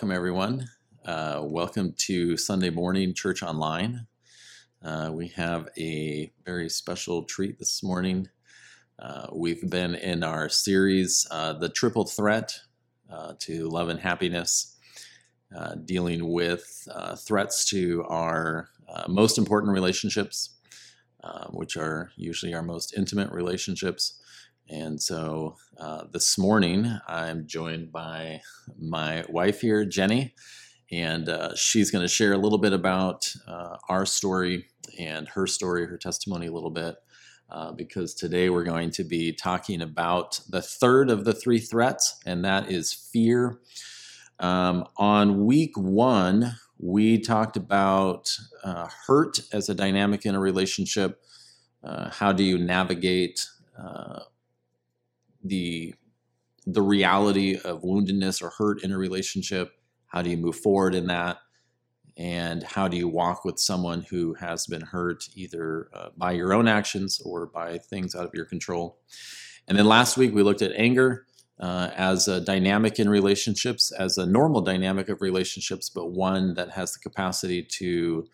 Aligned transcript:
welcome 0.00 0.16
everyone. 0.16 0.66
Uh, 1.04 1.42
welcome 1.44 1.92
to 1.98 2.34
Sunday 2.34 2.70
morning 2.70 3.12
church 3.12 3.42
online. 3.42 4.06
Uh, 4.82 5.10
we 5.12 5.28
have 5.28 5.68
a 5.76 6.32
very 6.46 6.70
special 6.70 7.24
treat 7.24 7.58
this 7.58 7.82
morning. 7.82 8.26
Uh, 8.98 9.26
we've 9.30 9.68
been 9.68 9.94
in 9.94 10.24
our 10.24 10.48
series, 10.48 11.26
uh, 11.30 11.52
The 11.52 11.68
Triple 11.68 12.06
Threat 12.06 12.58
uh, 13.12 13.34
to 13.40 13.68
Love 13.68 13.90
and 13.90 14.00
Happiness, 14.00 14.78
uh, 15.54 15.74
dealing 15.84 16.32
with 16.32 16.88
threats 17.18 17.66
to 17.66 18.02
our 18.04 18.70
most 19.06 19.36
important 19.36 19.70
relationships, 19.70 20.60
which 21.50 21.76
are 21.76 22.10
usually 22.16 22.54
our 22.54 22.62
most 22.62 22.94
intimate 22.96 23.30
relationships. 23.32 24.19
And 24.70 25.02
so 25.02 25.56
uh, 25.78 26.04
this 26.12 26.38
morning, 26.38 26.86
I'm 27.08 27.46
joined 27.48 27.90
by 27.90 28.40
my 28.78 29.24
wife 29.28 29.62
here, 29.62 29.84
Jenny, 29.84 30.32
and 30.92 31.28
uh, 31.28 31.56
she's 31.56 31.90
going 31.90 32.04
to 32.04 32.08
share 32.08 32.32
a 32.32 32.38
little 32.38 32.58
bit 32.58 32.72
about 32.72 33.34
uh, 33.48 33.78
our 33.88 34.06
story 34.06 34.66
and 34.96 35.26
her 35.30 35.48
story, 35.48 35.86
her 35.86 35.98
testimony 35.98 36.46
a 36.46 36.52
little 36.52 36.70
bit, 36.70 36.96
uh, 37.50 37.72
because 37.72 38.14
today 38.14 38.48
we're 38.48 38.62
going 38.62 38.92
to 38.92 39.02
be 39.02 39.32
talking 39.32 39.82
about 39.82 40.40
the 40.48 40.62
third 40.62 41.10
of 41.10 41.24
the 41.24 41.32
three 41.32 41.58
threats, 41.58 42.20
and 42.24 42.44
that 42.44 42.70
is 42.70 42.92
fear. 42.92 43.58
Um, 44.38 44.86
on 44.96 45.46
week 45.46 45.76
one, 45.76 46.54
we 46.78 47.18
talked 47.18 47.56
about 47.56 48.38
uh, 48.62 48.86
hurt 49.08 49.40
as 49.52 49.68
a 49.68 49.74
dynamic 49.74 50.24
in 50.24 50.36
a 50.36 50.40
relationship. 50.40 51.20
Uh, 51.82 52.08
how 52.10 52.30
do 52.32 52.44
you 52.44 52.56
navigate 52.56 53.48
the 55.42 55.94
the 56.66 56.82
reality 56.82 57.56
of 57.64 57.82
woundedness 57.82 58.42
or 58.42 58.50
hurt 58.50 58.82
in 58.84 58.92
a 58.92 58.98
relationship. 58.98 59.72
How 60.06 60.22
do 60.22 60.30
you 60.30 60.36
move 60.36 60.56
forward 60.56 60.94
in 60.94 61.06
that? 61.06 61.38
And 62.16 62.62
how 62.62 62.86
do 62.86 62.96
you 62.96 63.08
walk 63.08 63.44
with 63.44 63.58
someone 63.58 64.04
who 64.10 64.34
has 64.34 64.66
been 64.66 64.82
hurt 64.82 65.24
either 65.34 65.88
uh, 65.94 66.08
by 66.16 66.32
your 66.32 66.52
own 66.52 66.68
actions 66.68 67.20
or 67.24 67.46
by 67.46 67.78
things 67.78 68.14
out 68.14 68.26
of 68.26 68.34
your 68.34 68.44
control? 68.44 68.98
And 69.66 69.78
then 69.78 69.86
last 69.86 70.16
week 70.16 70.34
we 70.34 70.42
looked 70.42 70.62
at 70.62 70.72
anger 70.76 71.26
uh, 71.58 71.90
as 71.94 72.28
a 72.28 72.40
dynamic 72.40 72.98
in 72.98 73.08
relationships 73.08 73.92
as 73.92 74.18
a 74.18 74.26
normal 74.26 74.60
dynamic 74.60 75.08
of 75.08 75.20
relationships 75.20 75.90
but 75.90 76.10
one 76.10 76.54
that 76.54 76.70
has 76.70 76.92
the 76.92 76.98
capacity 76.98 77.62
to 77.62 78.26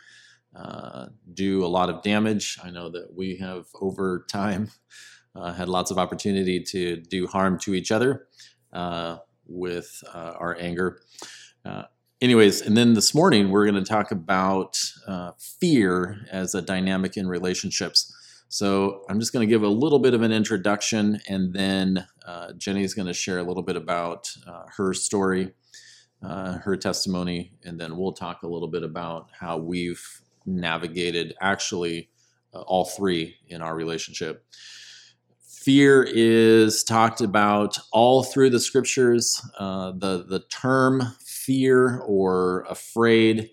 uh, 0.55 1.07
do 1.35 1.65
a 1.65 1.67
lot 1.67 1.91
of 1.91 2.03
damage. 2.03 2.59
I 2.63 2.71
know 2.71 2.89
that 2.91 3.15
we 3.15 3.37
have 3.37 3.67
over 3.81 4.25
time 4.31 4.71
uh, 5.37 5.53
had 5.53 5.69
lots 5.69 5.91
of 5.91 5.99
opportunity 5.99 6.61
to 6.61 6.97
do 6.97 7.27
harm 7.27 7.59
to 7.59 7.75
each 7.75 7.93
other 7.93 8.27
uh, 8.73 9.19
with 9.47 10.03
uh, 10.15 10.35
our 10.39 10.57
anger. 10.59 11.01
Uh, 11.65 11.85
anyways, 12.21 12.61
and 12.63 12.77
then 12.77 12.95
this 12.95 13.15
morning 13.15 13.51
we're 13.51 13.65
going 13.65 13.83
to 13.83 13.89
talk 13.89 14.11
about 14.11 14.79
uh, 15.07 15.33
fear 15.39 16.19
as 16.31 16.55
a 16.55 16.63
dynamic 16.63 17.17
in 17.17 17.29
relationships. 17.29 18.13
So 18.49 19.03
I'm 19.09 19.19
just 19.19 19.33
going 19.33 19.47
to 19.47 19.53
give 19.53 19.63
a 19.63 19.69
little 19.69 19.99
bit 19.99 20.15
of 20.15 20.23
an 20.23 20.33
introduction, 20.33 21.21
and 21.29 21.53
then 21.53 22.07
uh, 22.25 22.53
Jenny's 22.53 22.95
going 22.95 23.09
to 23.09 23.13
share 23.13 23.39
a 23.39 23.43
little 23.43 23.63
bit 23.63 23.77
about 23.77 24.31
her 24.77 24.95
story, 24.95 25.53
her 26.23 26.77
testimony, 26.77 27.53
and 27.65 27.79
then 27.79 27.97
we'll 27.97 28.13
talk 28.13 28.45
a 28.45 28.49
little 28.49 28.69
bit 28.69 28.85
about 28.85 29.31
how 29.33 29.59
we've 29.59 30.23
navigated 30.47 31.35
actually 31.41 32.09
all 32.53 32.85
three 32.85 33.35
in 33.49 33.63
our 33.63 33.75
relationship. 33.75 34.45
Fear 35.67 36.07
is 36.09 36.85
talked 36.85 37.21
about 37.21 37.77
all 37.91 38.23
through 38.23 38.51
the 38.51 38.61
scriptures. 38.61 39.45
Uh, 39.59 39.91
the 39.91 40.25
the 40.25 40.45
term 40.49 41.03
fear 41.25 41.99
or 42.07 42.65
afraid 42.71 43.51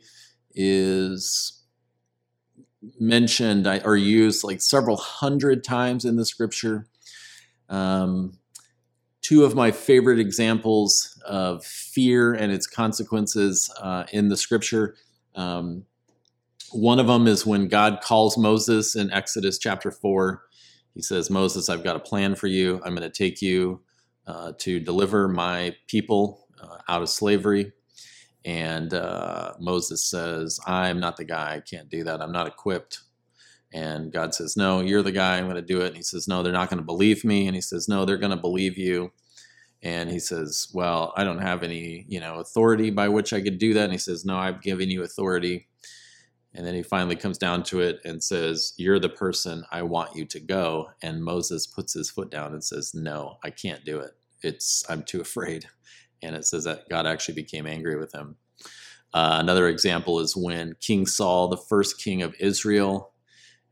is 0.53 1.59
mentioned 2.99 3.65
or 3.83 3.97
used 3.97 4.43
like 4.43 4.61
several 4.61 4.95
hundred 4.95 5.63
times 5.63 6.05
in 6.05 6.15
the 6.15 6.23
scripture. 6.23 6.85
Um, 7.67 8.37
two 9.23 9.43
of 9.43 9.55
my 9.55 9.71
favorite 9.71 10.19
examples 10.19 11.19
of 11.25 11.65
fear 11.65 12.31
and 12.31 12.51
its 12.51 12.67
consequences 12.67 13.73
uh, 13.81 14.03
in 14.13 14.29
the 14.29 14.37
scripture. 14.37 14.97
Um, 15.33 15.85
one 16.73 16.99
of 16.99 17.07
them 17.07 17.25
is 17.25 17.43
when 17.43 17.69
God 17.69 18.01
calls 18.03 18.37
Moses 18.37 18.95
in 18.95 19.11
Exodus 19.11 19.57
chapter 19.57 19.89
4 19.89 20.43
he 20.93 21.01
says, 21.01 21.29
Moses, 21.29 21.69
I've 21.69 21.83
got 21.83 21.95
a 21.95 21.99
plan 21.99 22.35
for 22.35 22.47
you. 22.47 22.81
I'm 22.83 22.95
going 22.95 23.09
to 23.09 23.17
take 23.17 23.41
you 23.41 23.81
uh, 24.27 24.53
to 24.59 24.79
deliver 24.79 25.27
my 25.27 25.75
people 25.87 26.47
uh, 26.61 26.77
out 26.87 27.01
of 27.01 27.09
slavery. 27.09 27.71
And 28.45 28.93
uh, 28.93 29.53
Moses 29.59 30.05
says, 30.05 30.59
I'm 30.67 30.99
not 30.99 31.17
the 31.17 31.23
guy. 31.23 31.55
I 31.55 31.59
can't 31.61 31.89
do 31.89 32.03
that. 32.03 32.21
I'm 32.21 32.31
not 32.31 32.47
equipped. 32.47 33.01
And 33.73 34.11
God 34.11 34.35
says, 34.35 34.55
No, 34.55 34.81
you're 34.81 35.01
the 35.01 35.11
guy. 35.11 35.37
I'm 35.37 35.45
going 35.45 35.55
to 35.55 35.61
do 35.61 35.81
it. 35.81 35.87
And 35.87 35.95
he 35.95 36.03
says, 36.03 36.27
No, 36.27 36.43
they're 36.43 36.53
not 36.53 36.69
going 36.69 36.79
to 36.79 36.85
believe 36.85 37.23
me. 37.23 37.47
And 37.47 37.55
he 37.55 37.61
says, 37.61 37.87
No, 37.87 38.05
they're 38.05 38.17
going 38.17 38.31
to 38.31 38.37
believe 38.37 38.77
you. 38.77 39.11
And 39.81 40.09
he 40.09 40.19
says, 40.19 40.67
Well, 40.73 41.13
I 41.17 41.23
don't 41.23 41.41
have 41.41 41.63
any, 41.63 42.05
you 42.07 42.19
know, 42.19 42.35
authority 42.35 42.91
by 42.91 43.09
which 43.09 43.33
I 43.33 43.41
could 43.41 43.57
do 43.57 43.73
that. 43.73 43.85
And 43.85 43.91
he 43.91 43.97
says, 43.97 44.25
No, 44.25 44.37
I've 44.37 44.61
given 44.61 44.89
you 44.91 45.03
authority. 45.03 45.67
And 46.55 46.65
then 46.65 46.75
he 46.75 46.83
finally 46.83 47.15
comes 47.15 47.37
down 47.37 47.63
to 47.63 47.81
it 47.81 47.99
and 48.05 48.23
says, 48.23 48.73
You're 48.77 48.99
the 48.99 49.09
person 49.09 49.63
I 49.71 49.81
want 49.81 50.15
you 50.15 50.25
to 50.25 50.39
go. 50.39 50.89
And 51.01 51.23
Moses 51.23 51.65
puts 51.65 51.93
his 51.93 52.11
foot 52.11 52.29
down 52.29 52.53
and 52.53 52.63
says, 52.63 52.93
No, 52.93 53.37
I 53.43 53.49
can't 53.49 53.83
do 53.83 53.99
it. 53.99 54.11
It's 54.41 54.83
I'm 54.89 55.03
too 55.03 55.21
afraid. 55.21 55.65
And 56.25 56.37
it 56.37 56.45
says 56.45 56.63
that 56.63 56.87
God 56.89 57.05
actually 57.05 57.33
became 57.33 57.67
angry 57.67 57.97
with 57.97 58.15
him. 58.15 58.37
Uh, 59.13 59.39
another 59.41 59.67
example 59.67 60.21
is 60.21 60.37
when 60.37 60.73
King 60.79 61.05
Saul, 61.05 61.49
the 61.49 61.57
first 61.57 62.01
king 62.01 62.21
of 62.21 62.33
Israel, 62.39 63.11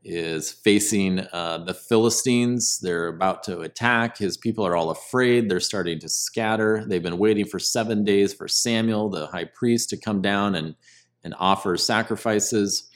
is 0.04 0.52
facing 0.52 1.20
uh, 1.32 1.64
the 1.64 1.72
Philistines. 1.72 2.78
They're 2.80 3.08
about 3.08 3.42
to 3.44 3.60
attack. 3.60 4.18
His 4.18 4.36
people 4.36 4.66
are 4.66 4.76
all 4.76 4.90
afraid. 4.90 5.48
They're 5.48 5.60
starting 5.60 5.98
to 6.00 6.10
scatter. 6.10 6.84
They've 6.86 7.02
been 7.02 7.16
waiting 7.16 7.46
for 7.46 7.58
seven 7.58 8.04
days 8.04 8.34
for 8.34 8.48
Samuel, 8.48 9.10
the 9.10 9.28
high 9.28 9.44
priest, 9.44 9.90
to 9.90 9.96
come 9.96 10.20
down 10.20 10.54
and 10.54 10.74
and 11.24 11.34
offer 11.38 11.76
sacrifices. 11.76 12.88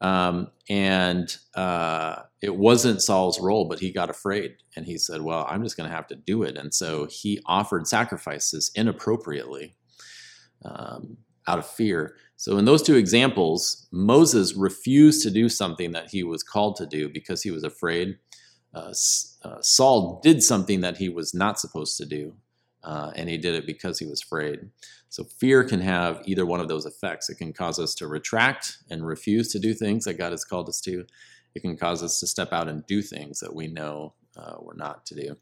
Um, 0.00 0.50
and 0.68 1.36
uh, 1.54 2.22
it 2.40 2.56
wasn't 2.56 3.02
Saul's 3.02 3.40
role, 3.40 3.66
but 3.68 3.78
he 3.78 3.92
got 3.92 4.10
afraid 4.10 4.56
and 4.74 4.84
he 4.84 4.98
said, 4.98 5.22
Well, 5.22 5.46
I'm 5.48 5.62
just 5.62 5.76
going 5.76 5.88
to 5.88 5.94
have 5.94 6.08
to 6.08 6.16
do 6.16 6.42
it. 6.42 6.56
And 6.56 6.74
so 6.74 7.06
he 7.06 7.40
offered 7.46 7.86
sacrifices 7.86 8.72
inappropriately 8.74 9.76
um, 10.64 11.18
out 11.46 11.58
of 11.58 11.66
fear. 11.66 12.16
So, 12.36 12.58
in 12.58 12.64
those 12.64 12.82
two 12.82 12.96
examples, 12.96 13.86
Moses 13.92 14.54
refused 14.54 15.22
to 15.22 15.30
do 15.30 15.48
something 15.48 15.92
that 15.92 16.10
he 16.10 16.24
was 16.24 16.42
called 16.42 16.76
to 16.76 16.86
do 16.86 17.08
because 17.08 17.42
he 17.42 17.50
was 17.50 17.64
afraid. 17.64 18.18
Uh, 18.74 18.92
uh, 19.42 19.60
Saul 19.60 20.20
did 20.22 20.42
something 20.42 20.80
that 20.80 20.96
he 20.96 21.08
was 21.08 21.34
not 21.34 21.60
supposed 21.60 21.96
to 21.98 22.06
do, 22.06 22.34
uh, 22.82 23.12
and 23.14 23.28
he 23.28 23.38
did 23.38 23.54
it 23.54 23.66
because 23.66 23.98
he 23.98 24.06
was 24.06 24.22
afraid. 24.22 24.70
So 25.12 25.24
fear 25.24 25.62
can 25.62 25.80
have 25.80 26.22
either 26.24 26.46
one 26.46 26.60
of 26.60 26.68
those 26.68 26.86
effects. 26.86 27.28
It 27.28 27.34
can 27.34 27.52
cause 27.52 27.78
us 27.78 27.94
to 27.96 28.06
retract 28.06 28.78
and 28.88 29.06
refuse 29.06 29.52
to 29.52 29.58
do 29.58 29.74
things 29.74 30.06
that 30.06 30.14
God 30.14 30.32
has 30.32 30.42
called 30.42 30.70
us 30.70 30.80
to. 30.80 31.04
It 31.54 31.60
can 31.60 31.76
cause 31.76 32.02
us 32.02 32.18
to 32.20 32.26
step 32.26 32.50
out 32.50 32.66
and 32.66 32.86
do 32.86 33.02
things 33.02 33.38
that 33.40 33.54
we 33.54 33.66
know 33.66 34.14
uh, 34.38 34.54
we're 34.58 34.74
not 34.74 35.04
to 35.04 35.14
do. 35.14 35.36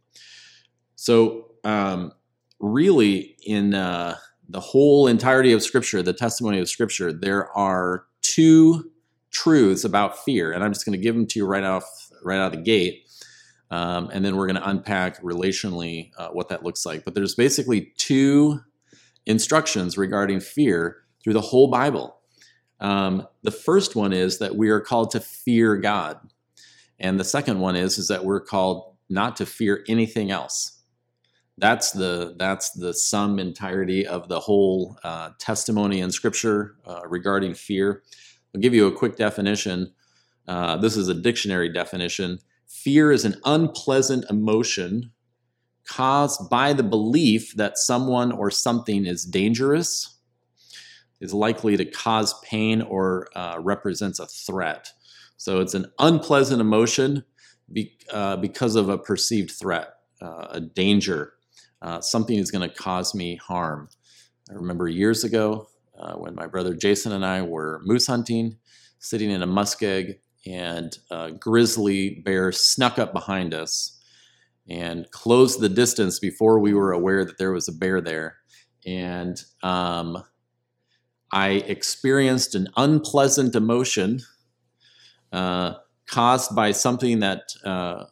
So, 0.96 1.52
um, 1.62 2.10
really, 2.58 3.36
in 3.46 3.72
uh, 3.74 4.16
the 4.48 4.58
whole 4.58 5.06
entirety 5.06 5.52
of 5.52 5.62
Scripture, 5.62 6.02
the 6.02 6.14
testimony 6.14 6.58
of 6.58 6.68
Scripture, 6.68 7.12
there 7.12 7.56
are 7.56 8.06
two 8.22 8.90
truths 9.30 9.84
about 9.84 10.18
fear, 10.18 10.50
and 10.50 10.64
I'm 10.64 10.72
just 10.72 10.84
going 10.84 10.98
to 10.98 11.02
give 11.02 11.14
them 11.14 11.28
to 11.28 11.38
you 11.38 11.46
right 11.46 11.62
off 11.62 12.10
right 12.24 12.40
out 12.40 12.52
of 12.52 12.58
the 12.58 12.64
gate. 12.64 13.08
Um, 13.70 14.10
and 14.12 14.24
then 14.24 14.34
we're 14.34 14.48
going 14.48 14.60
to 14.60 14.68
unpack 14.68 15.22
relationally 15.22 16.10
uh, 16.18 16.30
what 16.30 16.48
that 16.48 16.64
looks 16.64 16.84
like. 16.84 17.04
But 17.04 17.14
there's 17.14 17.36
basically 17.36 17.92
two 17.96 18.60
instructions 19.26 19.98
regarding 19.98 20.40
fear 20.40 20.98
through 21.22 21.34
the 21.34 21.40
whole 21.40 21.68
Bible. 21.68 22.16
Um, 22.80 23.26
the 23.42 23.50
first 23.50 23.94
one 23.94 24.12
is 24.12 24.38
that 24.38 24.56
we 24.56 24.70
are 24.70 24.80
called 24.80 25.10
to 25.12 25.20
fear 25.20 25.76
God, 25.76 26.18
and 26.98 27.20
the 27.20 27.24
second 27.24 27.60
one 27.60 27.76
is 27.76 27.98
is 27.98 28.08
that 28.08 28.24
we're 28.24 28.40
called 28.40 28.96
not 29.08 29.36
to 29.36 29.46
fear 29.46 29.84
anything 29.88 30.30
else. 30.30 30.80
That's 31.58 31.90
the 31.90 32.34
that's 32.38 32.70
the 32.70 32.94
sum 32.94 33.38
entirety 33.38 34.06
of 34.06 34.28
the 34.28 34.40
whole 34.40 34.96
uh, 35.04 35.30
testimony 35.38 36.00
in 36.00 36.10
Scripture 36.10 36.76
uh, 36.86 37.02
regarding 37.06 37.52
fear. 37.52 38.02
I'll 38.54 38.60
give 38.60 38.74
you 38.74 38.86
a 38.86 38.92
quick 38.92 39.16
definition. 39.16 39.92
Uh, 40.48 40.78
this 40.78 40.96
is 40.96 41.08
a 41.08 41.14
dictionary 41.14 41.70
definition. 41.70 42.38
Fear 42.66 43.12
is 43.12 43.24
an 43.26 43.36
unpleasant 43.44 44.24
emotion 44.30 45.12
caused 45.90 46.48
by 46.48 46.72
the 46.72 46.84
belief 46.84 47.54
that 47.56 47.76
someone 47.76 48.30
or 48.30 48.48
something 48.48 49.06
is 49.06 49.24
dangerous, 49.24 50.18
is 51.20 51.34
likely 51.34 51.76
to 51.76 51.84
cause 51.84 52.38
pain, 52.40 52.80
or 52.80 53.28
uh, 53.34 53.56
represents 53.58 54.20
a 54.20 54.26
threat. 54.26 54.88
So 55.36 55.60
it's 55.60 55.74
an 55.74 55.86
unpleasant 55.98 56.60
emotion 56.60 57.24
be, 57.72 57.98
uh, 58.12 58.36
because 58.36 58.76
of 58.76 58.88
a 58.88 58.98
perceived 58.98 59.50
threat, 59.50 59.94
uh, 60.22 60.46
a 60.50 60.60
danger. 60.60 61.32
Uh, 61.82 62.00
something 62.00 62.38
is 62.38 62.52
going 62.52 62.68
to 62.68 62.74
cause 62.74 63.14
me 63.14 63.36
harm. 63.36 63.88
I 64.48 64.54
remember 64.54 64.86
years 64.86 65.24
ago 65.24 65.66
uh, 65.98 66.14
when 66.14 66.36
my 66.36 66.46
brother 66.46 66.74
Jason 66.74 67.12
and 67.12 67.26
I 67.26 67.42
were 67.42 67.80
moose 67.84 68.06
hunting, 68.06 68.58
sitting 69.00 69.30
in 69.30 69.42
a 69.42 69.46
muskeg, 69.46 70.18
and 70.46 70.96
a 71.10 71.32
grizzly 71.32 72.22
bear 72.24 72.52
snuck 72.52 72.98
up 72.98 73.12
behind 73.12 73.52
us 73.54 73.99
and 74.70 75.10
closed 75.10 75.60
the 75.60 75.68
distance 75.68 76.20
before 76.20 76.60
we 76.60 76.72
were 76.72 76.92
aware 76.92 77.24
that 77.24 77.38
there 77.38 77.52
was 77.52 77.66
a 77.66 77.72
bear 77.72 78.00
there. 78.00 78.36
And 78.86 79.42
um, 79.62 80.22
I 81.32 81.50
experienced 81.50 82.54
an 82.54 82.68
unpleasant 82.76 83.56
emotion 83.56 84.20
uh, 85.32 85.74
caused 86.06 86.54
by 86.54 86.70
something 86.70 87.18
that 87.18 87.42
uh, 87.64 88.04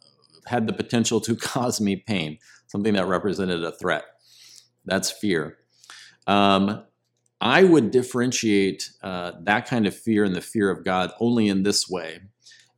had 0.47 0.67
the 0.67 0.73
potential 0.73 1.21
to 1.21 1.35
cause 1.37 1.79
me 1.79 1.95
pain, 1.95 2.37
something 2.67 2.93
that 2.93 3.07
represented 3.07 3.63
a 3.63 3.71
threat. 3.71 4.03
That's 4.85 5.09
fear. 5.09 5.57
Um, 6.27 6.83
I 7.41 7.63
would 7.63 7.91
differentiate 7.91 8.91
uh, 9.01 9.31
that 9.43 9.65
kind 9.65 9.87
of 9.87 9.95
fear 9.95 10.25
and 10.25 10.35
the 10.35 10.41
fear 10.41 10.69
of 10.69 10.83
God 10.83 11.11
only 11.21 11.47
in 11.47 11.63
this 11.63 11.89
way, 11.89 12.19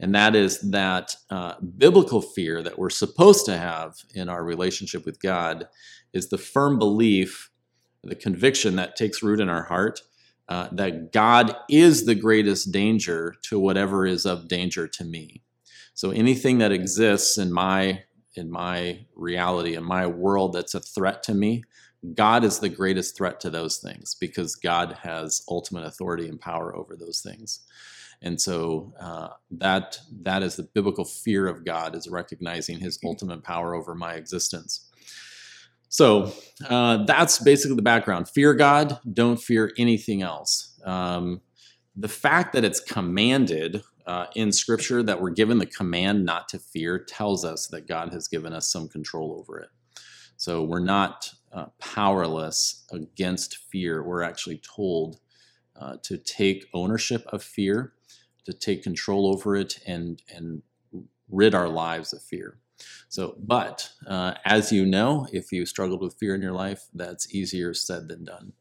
and 0.02 0.14
that 0.16 0.36
is 0.36 0.60
that 0.72 1.16
uh, 1.30 1.54
biblical 1.78 2.22
fear 2.22 2.62
that 2.62 2.78
we're 2.78 2.90
supposed 2.90 3.46
to 3.46 3.58
have 3.58 3.96
in 4.14 4.28
our 4.28 4.44
relationship 4.44 5.06
with 5.06 5.22
God 5.22 5.68
is 6.12 6.30
the 6.30 6.38
firm 6.38 6.78
belief, 6.78 7.50
the 8.04 8.16
conviction 8.16 8.76
that 8.76 8.96
takes 8.98 9.24
root 9.24 9.40
in 9.40 9.48
our 9.48 9.64
heart 9.64 10.02
uh, 10.52 10.68
that 10.74 11.14
God 11.14 11.56
is 11.70 12.06
the 12.06 12.14
greatest 12.14 12.74
danger 12.74 13.36
to 13.44 13.58
whatever 13.58 14.06
is 14.06 14.26
of 14.26 14.50
danger 14.50 14.86
to 14.86 15.06
me. 15.06 15.42
So 15.94 16.12
anything 16.12 16.58
that 16.58 16.74
exists 16.74 17.38
in 17.38 17.54
my 17.54 18.04
in 18.36 18.52
my 18.52 19.06
reality 19.16 19.76
in 19.76 19.84
my 19.86 20.08
world 20.08 20.52
that's 20.52 20.74
a 20.74 20.82
threat 20.82 21.24
to 21.24 21.34
me, 21.34 21.64
God 22.14 22.44
is 22.44 22.60
the 22.60 22.68
greatest 22.68 23.16
threat 23.16 23.40
to 23.42 23.50
those 23.50 23.78
things 23.78 24.14
because 24.16 24.58
God 24.58 24.98
has 25.04 25.42
ultimate 25.50 25.86
authority 25.86 26.28
and 26.28 26.40
power 26.40 26.76
over 26.76 26.98
those 26.98 27.22
things. 27.22 27.62
And 28.22 28.40
so 28.40 28.94
uh, 29.00 29.30
that 29.52 30.00
that 30.22 30.44
is 30.44 30.56
the 30.56 30.64
biblical 30.64 31.06
fear 31.06 31.48
of 31.48 31.66
God 31.66 31.96
is 31.96 32.08
recognizing 32.08 32.80
His 32.80 33.00
ultimate 33.04 33.44
power 33.44 33.74
over 33.74 33.96
my 33.96 34.14
existence. 34.14 34.88
So 35.90 36.32
uh, 36.70 37.04
that's 37.06 37.40
basically 37.40 37.76
the 37.76 37.82
background. 37.82 38.30
Fear 38.30 38.54
God, 38.54 39.00
don't 39.12 39.42
fear 39.42 39.74
anything 39.78 40.22
else. 40.22 40.80
Um, 40.86 41.42
the 41.96 42.08
fact 42.08 42.54
that 42.54 42.64
it's 42.64 42.80
commanded 42.80 43.84
uh, 44.06 44.28
in 44.36 44.52
Scripture 44.52 45.04
that 45.04 45.22
we're 45.22 45.32
given 45.32 45.58
the 45.58 45.66
command 45.66 46.26
not 46.26 46.48
to 46.50 46.60
fear 46.60 46.98
tells 46.98 47.44
us 47.44 47.68
that 47.68 47.88
God 47.88 48.14
has 48.14 48.28
given 48.28 48.54
us 48.54 48.72
some 48.72 48.88
control 48.88 49.36
over 49.38 49.60
it. 49.60 49.70
So 50.38 50.64
we're 50.64 50.80
not 50.80 51.30
uh, 51.52 51.66
powerless 51.80 52.86
against 52.92 53.58
fear. 53.58 54.02
We're 54.02 54.24
actually 54.24 54.60
told 54.60 55.20
uh, 55.80 55.98
to 56.04 56.18
take 56.18 56.66
ownership 56.74 57.26
of 57.28 57.44
fear, 57.44 57.94
to 58.46 58.54
take 58.54 58.84
control 58.84 59.28
over 59.28 59.56
it, 59.56 59.80
and 59.86 60.22
and 60.34 60.62
rid 61.30 61.56
our 61.56 61.70
lives 61.70 62.14
of 62.14 62.22
fear. 62.22 62.58
So, 63.10 63.36
but 63.38 63.90
uh, 64.08 64.34
as 64.46 64.72
you 64.72 64.86
know, 64.86 65.28
if 65.32 65.52
you 65.52 65.66
struggled 65.66 66.02
with 66.02 66.16
fear 66.20 66.36
in 66.36 66.42
your 66.42 66.54
life, 66.54 66.88
that's 66.94 67.34
easier 67.34 67.74
said 67.74 68.08
than 68.08 68.26
done. 68.26 68.54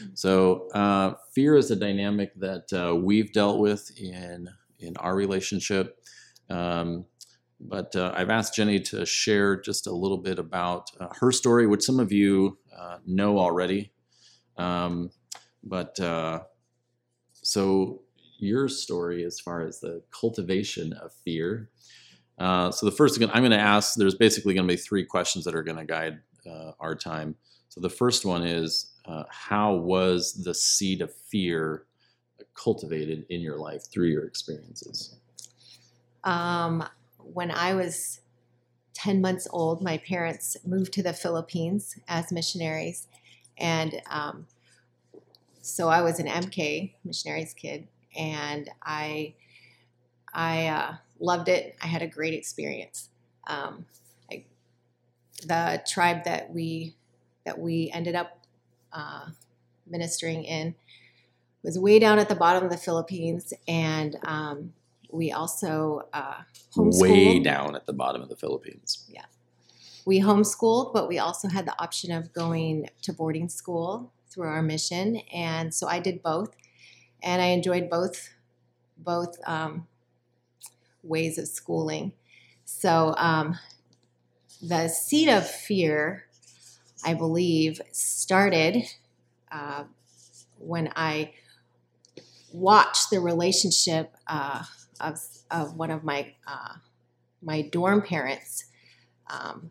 Mm. 0.00 0.18
So, 0.18 0.68
uh, 0.74 1.14
fear 1.34 1.56
is 1.56 1.70
a 1.70 1.76
dynamic 1.76 2.32
that 2.36 2.72
uh, 2.72 2.94
we've 2.94 3.32
dealt 3.32 3.58
with 3.58 3.90
in 3.98 4.48
in 4.78 4.96
our 4.98 5.14
relationship. 5.14 5.98
Um, 6.50 7.06
but 7.60 7.96
uh, 7.96 8.12
I've 8.14 8.30
asked 8.30 8.54
Jenny 8.54 8.80
to 8.80 9.06
share 9.06 9.58
just 9.58 9.86
a 9.86 9.92
little 9.92 10.18
bit 10.18 10.38
about 10.38 10.90
uh, 11.00 11.08
her 11.20 11.32
story, 11.32 11.66
which 11.66 11.82
some 11.82 11.98
of 11.98 12.12
you 12.12 12.58
uh, 12.76 12.98
know 13.06 13.38
already. 13.38 13.92
Um, 14.58 15.10
but 15.62 15.98
so 17.32 18.03
your 18.44 18.68
story, 18.68 19.24
as 19.24 19.40
far 19.40 19.62
as 19.62 19.80
the 19.80 20.02
cultivation 20.10 20.92
of 20.94 21.12
fear, 21.12 21.70
uh, 22.38 22.70
so 22.70 22.86
the 22.86 22.92
first 22.92 23.20
I'm 23.20 23.28
going 23.28 23.50
to 23.50 23.58
ask, 23.58 23.94
there's 23.94 24.14
basically 24.14 24.54
going 24.54 24.66
to 24.66 24.72
be 24.72 24.80
three 24.80 25.04
questions 25.04 25.44
that 25.44 25.54
are 25.54 25.62
going 25.62 25.78
to 25.78 25.84
guide 25.84 26.18
uh, 26.48 26.72
our 26.80 26.94
time. 26.94 27.36
So 27.68 27.80
the 27.80 27.90
first 27.90 28.24
one 28.24 28.44
is, 28.44 28.92
uh, 29.04 29.24
how 29.28 29.74
was 29.74 30.42
the 30.44 30.54
seed 30.54 31.00
of 31.00 31.14
fear 31.14 31.86
cultivated 32.54 33.26
in 33.28 33.40
your 33.40 33.58
life 33.58 33.82
through 33.90 34.08
your 34.08 34.24
experiences? 34.24 35.16
Um, 36.24 36.84
when 37.18 37.50
I 37.50 37.74
was 37.74 38.20
10 38.94 39.20
months 39.20 39.46
old, 39.50 39.82
my 39.82 39.98
parents 39.98 40.56
moved 40.66 40.92
to 40.94 41.02
the 41.02 41.12
Philippines 41.12 41.98
as 42.08 42.32
missionaries. 42.32 43.06
And 43.58 44.00
um, 44.10 44.46
so 45.60 45.88
I 45.88 46.02
was 46.02 46.18
an 46.18 46.26
MK, 46.26 46.94
missionaries 47.04 47.54
kid, 47.54 47.88
and 48.16 48.70
I, 48.82 49.34
I, 50.32 50.66
uh, 50.66 50.94
loved 51.18 51.48
it. 51.48 51.76
I 51.82 51.86
had 51.86 52.02
a 52.02 52.06
great 52.06 52.34
experience. 52.34 53.08
Um, 53.46 53.86
I, 54.30 54.44
the 55.46 55.82
tribe 55.86 56.24
that 56.24 56.52
we 56.52 56.94
that 57.44 57.58
we 57.58 57.90
ended 57.92 58.14
up 58.14 58.38
uh, 58.92 59.26
ministering 59.86 60.44
in 60.44 60.74
was 61.62 61.78
way 61.78 61.98
down 61.98 62.18
at 62.18 62.28
the 62.28 62.34
bottom 62.34 62.64
of 62.64 62.70
the 62.70 62.76
Philippines, 62.76 63.52
and 63.68 64.16
um, 64.24 64.72
we 65.10 65.32
also 65.32 66.08
uh, 66.12 66.42
homeschooled. 66.74 67.00
Way 67.02 67.38
down 67.38 67.76
at 67.76 67.86
the 67.86 67.92
bottom 67.92 68.22
of 68.22 68.28
the 68.28 68.36
Philippines. 68.36 69.04
Yeah, 69.08 69.24
we 70.06 70.20
homeschooled, 70.20 70.92
but 70.92 71.08
we 71.08 71.18
also 71.18 71.48
had 71.48 71.66
the 71.66 71.80
option 71.82 72.12
of 72.12 72.32
going 72.32 72.90
to 73.02 73.12
boarding 73.12 73.48
school 73.48 74.12
through 74.30 74.48
our 74.48 74.62
mission, 74.62 75.16
and 75.32 75.74
so 75.74 75.86
I 75.86 76.00
did 76.00 76.22
both, 76.22 76.54
and 77.24 77.42
I 77.42 77.46
enjoyed 77.46 77.90
both 77.90 78.30
both 78.96 79.36
um, 79.46 79.88
ways 81.02 81.38
of 81.38 81.48
schooling. 81.48 82.12
So 82.64 83.14
um, 83.16 83.58
the 84.62 84.88
seed 84.88 85.28
of 85.28 85.48
fear, 85.48 86.26
I 87.04 87.14
believe, 87.14 87.80
started 87.90 88.84
uh, 89.50 89.84
when 90.58 90.92
I 90.94 91.32
watched 92.52 93.10
the 93.10 93.20
relationship 93.20 94.14
uh, 94.28 94.62
of, 95.00 95.18
of 95.50 95.76
one 95.76 95.90
of 95.90 96.04
my 96.04 96.34
uh, 96.46 96.74
my 97.42 97.62
dorm 97.62 98.00
parents. 98.00 98.66
Um, 99.28 99.70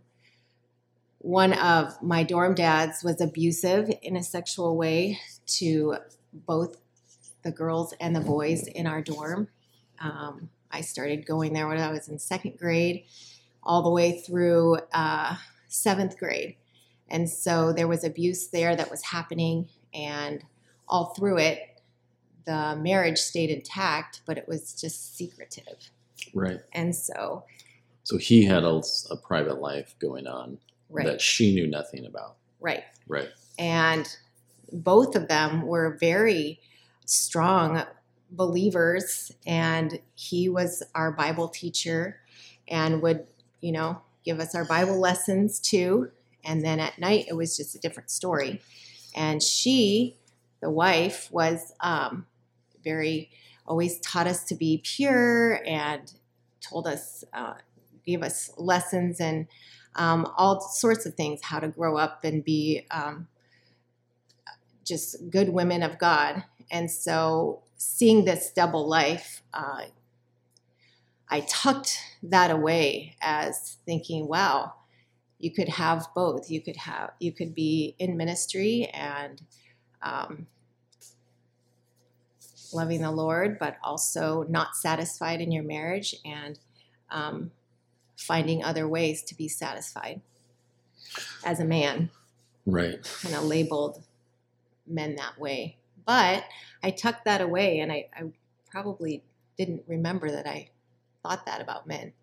one 1.19 1.53
of 1.53 2.01
my 2.03 2.23
dorm 2.23 2.53
dads 2.53 3.03
was 3.03 3.21
abusive 3.21 3.89
in 4.01 4.17
a 4.17 4.23
sexual 4.23 4.75
way 4.75 5.19
to 5.45 5.95
both 6.33 6.77
the 7.43 7.51
girls 7.51 7.93
and 7.99 8.15
the 8.15 8.21
boys 8.21 8.67
in 8.67 8.87
our 8.87 9.01
dorm. 9.01 9.47
Um, 9.99 10.49
I 10.71 10.81
started 10.81 11.25
going 11.25 11.53
there 11.53 11.67
when 11.67 11.77
I 11.77 11.91
was 11.91 12.07
in 12.07 12.17
second 12.19 12.57
grade, 12.57 13.05
all 13.61 13.83
the 13.83 13.89
way 13.89 14.21
through 14.21 14.79
uh, 14.93 15.35
seventh 15.67 16.17
grade. 16.17 16.55
And 17.09 17.29
so 17.29 17.71
there 17.73 17.87
was 17.87 18.03
abuse 18.03 18.47
there 18.47 18.75
that 18.75 18.89
was 18.89 19.03
happening, 19.03 19.69
and 19.93 20.43
all 20.87 21.13
through 21.13 21.37
it, 21.37 21.59
the 22.45 22.75
marriage 22.75 23.19
stayed 23.19 23.49
intact, 23.49 24.21
but 24.25 24.37
it 24.37 24.47
was 24.47 24.73
just 24.73 25.15
secretive. 25.15 25.91
Right. 26.33 26.59
And 26.73 26.95
so. 26.95 27.45
So 28.03 28.17
he 28.17 28.43
had 28.43 28.63
a, 28.63 28.81
a 29.11 29.17
private 29.17 29.61
life 29.61 29.95
going 29.99 30.27
on 30.27 30.57
right. 30.89 31.05
that 31.05 31.21
she 31.21 31.53
knew 31.53 31.67
nothing 31.67 32.05
about. 32.05 32.37
Right. 32.59 32.83
Right. 33.07 33.29
And 33.59 34.07
both 34.71 35.15
of 35.15 35.27
them 35.27 35.61
were 35.61 35.97
very 35.99 36.59
strong 37.13 37.83
believers 38.31 39.31
and 39.45 39.99
he 40.15 40.49
was 40.49 40.81
our 40.95 41.11
bible 41.11 41.47
teacher 41.47 42.19
and 42.67 43.01
would 43.01 43.27
you 43.61 43.71
know 43.71 44.01
give 44.23 44.39
us 44.39 44.55
our 44.55 44.65
bible 44.65 44.99
lessons 44.99 45.59
too. 45.59 46.11
And 46.45 46.63
then 46.63 46.79
at 46.79 46.99
night 46.99 47.25
it 47.29 47.35
was 47.35 47.55
just 47.55 47.75
a 47.75 47.79
different 47.79 48.09
story. 48.09 48.61
And 49.15 49.41
she 49.41 50.17
the 50.61 50.69
wife 50.69 51.29
was 51.31 51.73
um, 51.81 52.25
very 52.83 53.29
always 53.67 53.99
taught 53.99 54.27
us 54.27 54.43
to 54.45 54.55
be 54.55 54.81
pure 54.83 55.61
and 55.65 56.13
told 56.61 56.87
us 56.87 57.23
uh, 57.33 57.55
gave 58.05 58.23
us 58.23 58.51
lessons 58.57 59.19
and 59.19 59.47
um, 59.95 60.27
all 60.37 60.59
sorts 60.59 61.05
of 61.05 61.13
things 61.13 61.41
how 61.43 61.59
to 61.59 61.67
grow 61.67 61.97
up 61.97 62.23
and 62.23 62.43
be 62.43 62.85
um, 62.91 63.27
just 64.85 65.29
good 65.29 65.49
women 65.49 65.83
of 65.83 65.97
god 65.97 66.43
and 66.71 66.89
so 66.89 67.61
seeing 67.77 68.25
this 68.25 68.51
double 68.51 68.87
life, 68.87 69.43
uh, 69.53 69.83
I 71.29 71.41
tucked 71.41 71.99
that 72.23 72.51
away 72.51 73.15
as 73.21 73.77
thinking, 73.85 74.27
wow, 74.27 74.73
you 75.39 75.51
could 75.51 75.69
have 75.69 76.07
both. 76.15 76.49
You 76.49 76.61
could 76.61 76.77
have 76.77 77.11
you 77.19 77.31
could 77.31 77.53
be 77.53 77.95
in 77.99 78.15
ministry 78.15 78.89
and 78.93 79.41
um, 80.01 80.47
loving 82.73 83.01
the 83.01 83.11
Lord, 83.11 83.57
but 83.59 83.77
also 83.83 84.45
not 84.49 84.75
satisfied 84.75 85.41
in 85.41 85.51
your 85.51 85.63
marriage 85.63 86.15
and 86.23 86.59
um, 87.09 87.51
finding 88.17 88.63
other 88.63 88.87
ways 88.87 89.23
to 89.23 89.35
be 89.35 89.47
satisfied 89.47 90.21
as 91.43 91.59
a 91.59 91.65
man. 91.65 92.09
Right. 92.65 93.03
Kind 93.21 93.35
of 93.35 93.43
labeled 93.43 94.03
men 94.87 95.15
that 95.15 95.37
way. 95.39 95.77
But 96.05 96.45
I 96.83 96.91
tucked 96.91 97.25
that 97.25 97.41
away, 97.41 97.79
and 97.79 97.91
I, 97.91 98.07
I 98.15 98.23
probably 98.69 99.23
didn't 99.57 99.83
remember 99.87 100.31
that 100.31 100.47
I 100.47 100.69
thought 101.21 101.45
that 101.45 101.61
about 101.61 101.87
men 101.87 102.13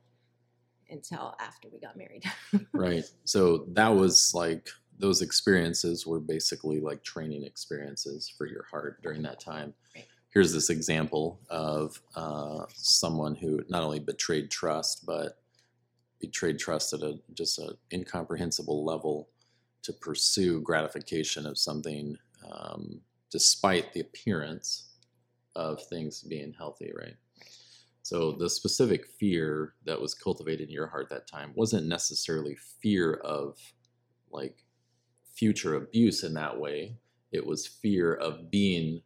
until 0.91 1.35
after 1.41 1.69
we 1.73 1.79
got 1.79 1.97
married. 1.97 2.25
right. 2.73 3.05
So 3.25 3.67
that 3.69 3.89
was 3.89 4.33
like 4.35 4.69
those 4.99 5.23
experiences 5.23 6.07
were 6.07 6.21
basically 6.21 6.81
like 6.81 7.03
training 7.03 7.45
experiences 7.45 8.33
for 8.37 8.47
your 8.47 8.65
heart 8.71 9.01
during 9.03 9.23
that 9.23 9.41
time. 9.41 9.73
Right. 9.95 10.05
Here's 10.31 10.53
this 10.53 10.71
example 10.71 11.41
of 11.49 12.01
uh, 12.15 12.67
someone 12.75 13.35
who 13.35 13.63
not 13.69 13.83
only 13.83 13.99
betrayed 13.99 14.51
trust, 14.51 15.07
but 15.07 15.39
betrayed 16.21 16.59
trust 16.59 16.93
at 16.93 17.01
a 17.01 17.19
just 17.35 17.59
an 17.59 17.77
incomprehensible 17.93 18.85
level 18.85 19.29
to 19.83 19.93
pursue 19.93 20.61
gratification 20.61 21.47
of 21.47 21.57
something 21.57 22.17
um, 22.49 23.01
despite 23.31 23.93
the 23.93 24.01
appearance 24.01 24.91
of 25.57 25.83
things 25.87 26.23
being 26.23 26.53
healthy, 26.57 26.93
right? 26.97 27.17
So 28.03 28.33
the 28.33 28.51
specific 28.51 29.07
fear 29.07 29.75
that 29.85 30.01
was 30.01 30.15
cultivated 30.15 30.69
in 30.69 30.75
your 30.75 30.89
heart 30.89 31.09
that 31.11 31.27
time 31.27 31.53
wasn't 31.55 31.87
necessarily 31.87 32.57
fear 32.83 33.15
of 33.15 33.57
like 34.31 34.65
future 35.35 35.75
abuse 35.77 36.25
in 36.25 36.35
that 36.35 36.59
way. 36.59 36.97
It 37.33 37.47
was 37.47 37.67
fear 37.67 38.15
of 38.15 38.51
being 38.51 39.03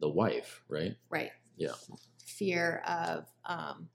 the 0.00 0.08
wife, 0.08 0.62
right? 0.68 0.96
right. 1.10 1.30
Yeah. 1.56 1.72
Fear 2.24 2.82
of 2.86 3.26
um, 3.44 3.88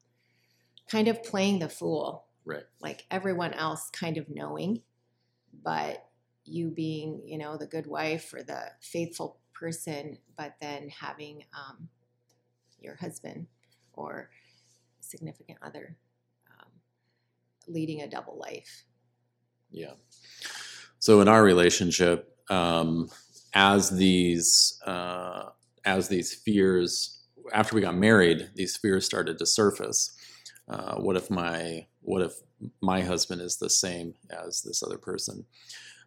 kind 0.89 1.07
of 1.07 1.23
playing 1.23 1.59
the 1.59 1.69
fool, 1.69 2.25
Right. 2.45 2.63
like 2.81 3.05
everyone 3.09 3.53
else 3.53 3.89
kind 3.89 4.17
of 4.17 4.29
knowing, 4.29 4.81
but 5.63 6.09
you 6.45 6.69
being, 6.69 7.21
you 7.25 7.37
know, 7.37 7.57
the 7.57 7.65
good 7.65 7.87
wife 7.87 8.33
or 8.33 8.43
the 8.43 8.71
faithful 8.81 9.39
person, 9.63 10.17
but 10.37 10.55
then 10.59 10.89
having 10.89 11.41
um, 11.53 11.87
your 12.81 12.97
husband 12.97 13.47
or 13.93 14.29
significant 14.99 15.57
other 15.61 15.95
um, 16.51 16.69
leading 17.69 18.01
a 18.01 18.09
double 18.09 18.37
life. 18.37 18.83
Yeah. 19.71 19.93
So 20.99 21.21
in 21.21 21.29
our 21.29 21.41
relationship, 21.41 22.37
um, 22.49 23.09
as 23.53 23.89
these 23.89 24.81
uh, 24.85 25.51
as 25.85 26.09
these 26.09 26.33
fears, 26.33 27.23
after 27.53 27.73
we 27.73 27.81
got 27.81 27.95
married, 27.95 28.49
these 28.55 28.75
fears 28.75 29.05
started 29.05 29.37
to 29.37 29.45
surface. 29.45 30.17
Uh, 30.67 30.95
what 30.95 31.15
if 31.15 31.29
my 31.29 31.85
what 32.01 32.21
if 32.21 32.33
my 32.81 32.99
husband 32.99 33.41
is 33.41 33.55
the 33.55 33.69
same 33.69 34.13
as 34.29 34.61
this 34.61 34.83
other 34.83 34.97
person? 34.97 35.45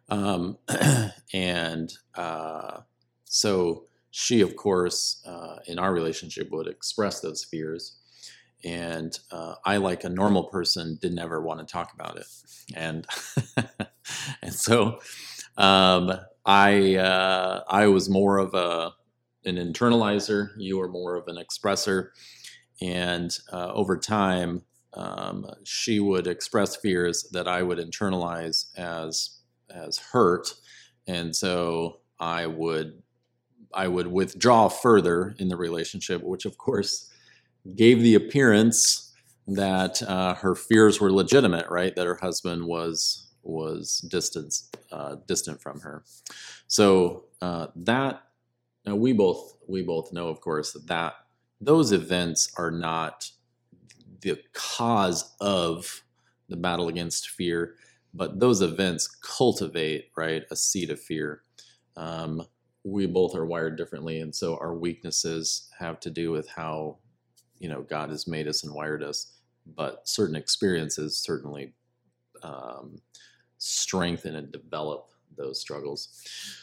Um, 0.09 0.59
and 1.33 1.91
uh, 2.13 2.81
so 3.27 3.85
she, 4.11 4.41
of 4.41 4.55
course, 4.55 5.21
uh, 5.25 5.57
in 5.67 5.79
our 5.79 5.93
relationship, 5.93 6.49
would 6.51 6.67
express 6.67 7.19
those 7.19 7.43
fears. 7.43 7.97
And 8.63 9.17
uh, 9.31 9.55
I, 9.65 9.77
like 9.77 10.03
a 10.03 10.09
normal 10.09 10.45
person, 10.45 10.97
didn't 11.01 11.19
ever 11.19 11.41
want 11.41 11.59
to 11.59 11.71
talk 11.71 11.93
about 11.93 12.17
it. 12.17 12.25
And 12.75 13.05
and 14.41 14.53
so 14.53 14.99
um, 15.57 16.11
I 16.45 16.95
uh, 16.95 17.63
I 17.69 17.87
was 17.87 18.09
more 18.09 18.37
of 18.37 18.53
a 18.53 18.93
an 19.45 19.55
internalizer. 19.55 20.49
You 20.57 20.77
were 20.77 20.89
more 20.89 21.15
of 21.15 21.27
an 21.27 21.37
expressor. 21.37 22.09
And 22.81 23.37
uh, 23.51 23.71
over 23.73 23.97
time, 23.97 24.63
um, 24.93 25.45
she 25.63 25.99
would 25.99 26.27
express 26.27 26.75
fears 26.75 27.29
that 27.31 27.47
I 27.47 27.63
would 27.63 27.79
internalize 27.79 28.67
as 28.77 29.39
as 29.69 29.97
hurt, 29.97 30.53
and 31.07 31.35
so 31.35 31.99
I 32.19 32.47
would 32.47 33.01
I 33.73 33.87
would 33.87 34.07
withdraw 34.07 34.69
further 34.69 35.35
in 35.39 35.49
the 35.49 35.57
relationship, 35.57 36.23
which 36.23 36.45
of 36.45 36.57
course 36.57 37.11
gave 37.75 38.01
the 38.01 38.15
appearance 38.15 39.13
that 39.47 40.01
uh, 40.03 40.35
her 40.35 40.55
fears 40.55 40.99
were 40.99 41.11
legitimate, 41.11 41.69
right? 41.69 41.95
That 41.95 42.05
her 42.05 42.15
husband 42.15 42.65
was 42.65 43.27
was 43.43 43.99
distant 44.09 44.53
uh, 44.91 45.15
distant 45.25 45.61
from 45.61 45.79
her. 45.79 46.03
So 46.67 47.25
uh, 47.41 47.67
that 47.75 48.23
now 48.85 48.95
we 48.95 49.13
both 49.13 49.57
we 49.67 49.83
both 49.83 50.11
know, 50.13 50.27
of 50.27 50.41
course, 50.41 50.73
that, 50.73 50.87
that 50.87 51.13
those 51.61 51.91
events 51.91 52.53
are 52.57 52.71
not 52.71 53.29
the 54.21 54.37
cause 54.53 55.35
of 55.39 56.03
the 56.49 56.57
battle 56.57 56.87
against 56.87 57.29
fear, 57.29 57.75
but 58.13 58.39
those 58.39 58.61
events 58.61 59.07
cultivate 59.07 60.11
right 60.15 60.43
a 60.51 60.55
seed 60.55 60.89
of 60.89 60.99
fear. 60.99 61.41
Um, 61.95 62.43
we 62.87 63.05
both 63.05 63.35
are 63.35 63.45
wired 63.45 63.77
differently, 63.77 64.19
and 64.21 64.33
so 64.33 64.57
our 64.57 64.73
weaknesses 64.73 65.69
have 65.77 65.99
to 66.01 66.09
do 66.09 66.31
with 66.31 66.47
how 66.47 66.97
you 67.59 67.69
know 67.69 67.81
God 67.81 68.09
has 68.09 68.27
made 68.27 68.47
us 68.47 68.63
and 68.63 68.73
wired 68.73 69.03
us. 69.03 69.33
But 69.75 70.07
certain 70.07 70.35
experiences 70.35 71.17
certainly 71.17 71.73
um, 72.41 73.01
strengthen 73.57 74.35
and 74.35 74.51
develop 74.51 75.09
those 75.37 75.59
struggles. 75.59 76.09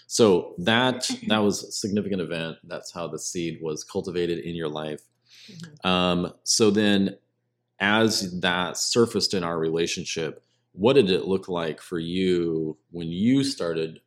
So 0.07 0.55
that 0.59 1.11
that 1.29 1.39
was 1.39 1.63
a 1.63 1.73
significant 1.73 2.23
event. 2.23 2.57
That's 2.65 2.93
how 2.93 3.09
the 3.09 3.19
seed 3.19 3.59
was 3.61 3.85
cultivated 3.85 4.39
in 4.39 4.55
your 4.55 4.69
life. 4.69 5.03
Mhm. 5.49 5.85
Um, 5.87 6.33
so 6.45 6.71
then, 6.71 7.19
as 7.81 8.41
that 8.41 8.79
surfaced 8.79 9.35
in 9.35 9.45
our 9.45 9.59
relationship, 9.59 10.43
what 10.73 10.95
did 10.95 11.11
it 11.11 11.27
look 11.27 11.49
like 11.49 11.81
for 11.81 11.99
you 11.99 12.77
when 12.91 13.09
you 13.09 13.45
started 13.45 14.01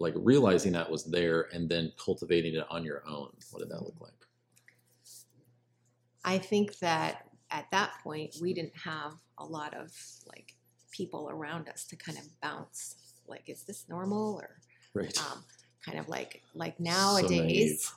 like 0.00 0.14
realizing 0.16 0.72
that 0.72 0.90
was 0.90 1.04
there 1.04 1.48
and 1.52 1.68
then 1.68 1.92
cultivating 2.02 2.54
it 2.54 2.66
on 2.70 2.84
your 2.84 3.02
own? 3.06 3.30
What 3.50 3.60
did 3.60 3.68
that 3.70 3.82
look 3.82 4.00
like? 4.00 4.12
I 6.24 6.38
think 6.38 6.78
that 6.78 7.28
at 7.50 7.70
that 7.70 7.92
point 8.02 8.36
we 8.40 8.52
didn't 8.54 8.76
have 8.76 9.12
a 9.38 9.44
lot 9.44 9.74
of 9.74 9.90
like 10.26 10.54
people 10.90 11.28
around 11.30 11.68
us 11.68 11.84
to 11.84 11.96
kind 11.96 12.18
of 12.18 12.24
bounce 12.40 12.96
like 13.26 13.48
is 13.48 13.62
this 13.64 13.86
normal 13.88 14.36
or 14.40 14.56
Right. 14.92 15.16
um, 15.18 15.44
kind 15.84 15.98
of 15.98 16.08
like 16.08 16.42
like 16.54 16.78
nowadays 16.80 17.30
naive. 17.30 17.92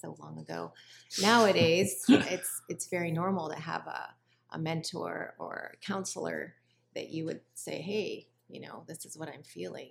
so 0.00 0.16
long 0.20 0.38
ago 0.38 0.72
nowadays 1.20 2.04
it's 2.08 2.62
it's 2.68 2.86
very 2.88 3.10
normal 3.10 3.48
to 3.50 3.56
have 3.56 3.86
a, 3.88 4.14
a 4.52 4.58
mentor 4.58 5.34
or 5.38 5.72
a 5.74 5.76
counselor 5.84 6.54
that 6.94 7.10
you 7.10 7.24
would 7.24 7.40
say 7.54 7.80
hey 7.80 8.28
you 8.48 8.60
know 8.60 8.84
this 8.86 9.04
is 9.04 9.18
what 9.18 9.28
i'm 9.28 9.42
feeling 9.42 9.90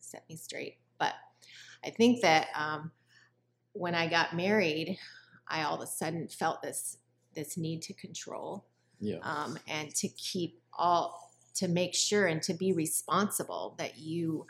set 0.00 0.24
me 0.28 0.36
straight 0.36 0.78
but 0.98 1.14
i 1.84 1.90
think 1.90 2.20
that 2.22 2.48
um, 2.54 2.90
when 3.72 3.94
i 3.94 4.06
got 4.06 4.34
married 4.36 4.98
i 5.48 5.62
all 5.62 5.74
of 5.76 5.80
a 5.80 5.86
sudden 5.86 6.28
felt 6.28 6.62
this 6.62 6.98
this 7.34 7.56
need 7.56 7.82
to 7.82 7.92
control 7.94 8.64
Yeah. 9.00 9.18
um, 9.22 9.58
and 9.68 9.94
to 9.96 10.08
keep 10.08 10.60
all 10.72 11.32
to 11.56 11.68
make 11.68 11.94
sure 11.94 12.26
and 12.26 12.42
to 12.42 12.54
be 12.54 12.72
responsible 12.72 13.74
that 13.78 13.98
you 13.98 14.46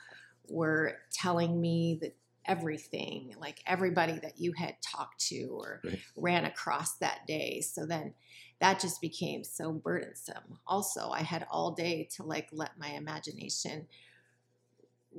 were 0.48 0.98
telling 1.12 1.60
me 1.60 1.98
that 2.00 2.16
everything 2.46 3.34
like 3.40 3.60
everybody 3.66 4.12
that 4.20 4.38
you 4.38 4.52
had 4.52 4.76
talked 4.80 5.18
to 5.28 5.46
or 5.50 5.80
Right. 5.84 5.98
ran 6.16 6.44
across 6.44 6.94
that 6.98 7.26
day 7.26 7.60
so 7.60 7.84
then 7.86 8.14
that 8.60 8.78
just 8.80 9.00
became 9.00 9.42
so 9.44 9.72
burdensome 9.72 10.58
also 10.66 11.10
i 11.10 11.22
had 11.22 11.44
all 11.50 11.72
day 11.72 12.08
to 12.14 12.22
like 12.22 12.48
let 12.52 12.78
my 12.78 12.90
imagination 12.90 13.86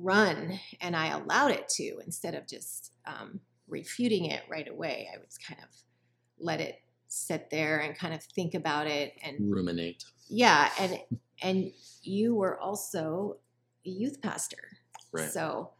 run 0.00 0.58
and 0.80 0.94
i 0.96 1.08
allowed 1.08 1.50
it 1.50 1.68
to 1.68 1.98
instead 2.04 2.34
of 2.34 2.46
just 2.46 2.92
um, 3.06 3.40
refuting 3.68 4.26
it 4.26 4.42
right 4.48 4.68
away 4.68 5.08
i 5.14 5.18
would 5.18 5.28
kind 5.46 5.60
of 5.62 5.68
let 6.38 6.60
it 6.60 6.76
sit 7.08 7.50
there 7.50 7.78
and 7.80 7.96
kind 7.96 8.14
of 8.14 8.22
think 8.22 8.54
about 8.54 8.86
it 8.86 9.12
and 9.22 9.36
Ruminate. 9.52 10.04
yeah 10.28 10.70
and 10.78 10.98
and 11.42 11.72
you 12.02 12.34
were 12.34 12.58
also 12.60 13.36
a 13.86 13.90
youth 13.90 14.20
pastor 14.22 14.58
Right. 15.10 15.30
so 15.30 15.70